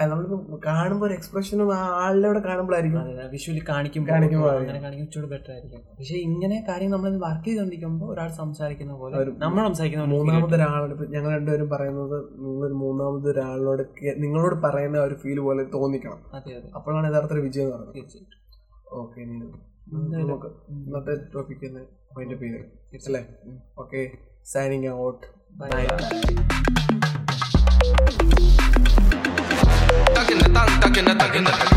നമ്മൾ 0.02 0.22
കാണുമ്പോൾ 0.66 1.06
ഒരു 1.06 1.14
എക്സ്പ്രഷനും 1.14 1.68
ആ 1.74 1.80
ആളുടെ 2.02 2.26
അവിടെ 2.28 2.40
കാണുമ്പോഴായിരിക്കും. 2.40 3.00
വിഷ്വലി 3.30 3.62
കാണിക്കും 3.68 4.02
കാണിക്കുമ്പോൾ 4.08 5.26
ബെറ്റർ 5.32 5.50
ആയിരിക്കും. 5.52 5.80
പക്ഷെ 5.98 6.16
ഇങ്ങനെ 6.18 6.64
കാര്യം 6.68 6.90
നമ്മൾ 6.90 7.12
വർക്ക് 7.16 7.44
ചെയ്തുകൊണ്ടിരിക്കുമ്പോൾ 7.44 8.08
ഒരാൾ 8.12 8.28
സംസാരിക്കുന്ന 8.32 8.94
പോലെ 8.94 9.24
നമ്മൾ 9.44 9.60
സംസാരിക്കുന്ന 9.66 10.06
മൂന്നാമത്തെ 10.14 10.56
ഒരാളോട് 10.56 11.04
ഞങ്ങൾ 11.14 11.30
രണ്ടുപേരും 11.36 11.68
പറയുന്നത് 11.70 12.16
നിങ്ങൾ 12.44 12.72
മൂന്നാമത് 12.84 13.28
ഒരാളോട് 13.30 13.82
നിങ്ങളോട് 14.16 14.56
പറയുന്ന 14.66 15.00
ഒരു 15.00 15.14
ഫീൽ 15.14 15.40
പോലെ 15.40 15.64
തോന്നിക്കണം. 15.76 16.20
അതെ 16.34 16.52
അതെ. 16.56 16.70
അപ്പോഴാണ് 16.76 17.06
യഥാർത്ഥ 17.10 17.40
വിജയം 17.40 17.64
എന്ന് 17.64 17.76
പറയുന്നത്. 17.76 17.96
തീർച്ചയായിട്ടും. 17.96 18.40
ഓക്കെ 18.92 19.20
നമുക്ക് 20.18 20.50
ഇന്നത്തെ 20.70 21.14
ടോപ്പിക് 21.34 21.66
പേര്. 22.42 22.62
അല്ലേ? 23.06 23.22
Okay 23.78 24.02
signing 24.44 24.92
out 25.06 25.26
bye 25.58 25.70
tanta, 30.54 30.90
que 30.92 31.02
na 31.02 31.14
tanta, 31.18 31.28
que 31.32 31.40
na 31.40 31.50
tanta. 31.50 31.74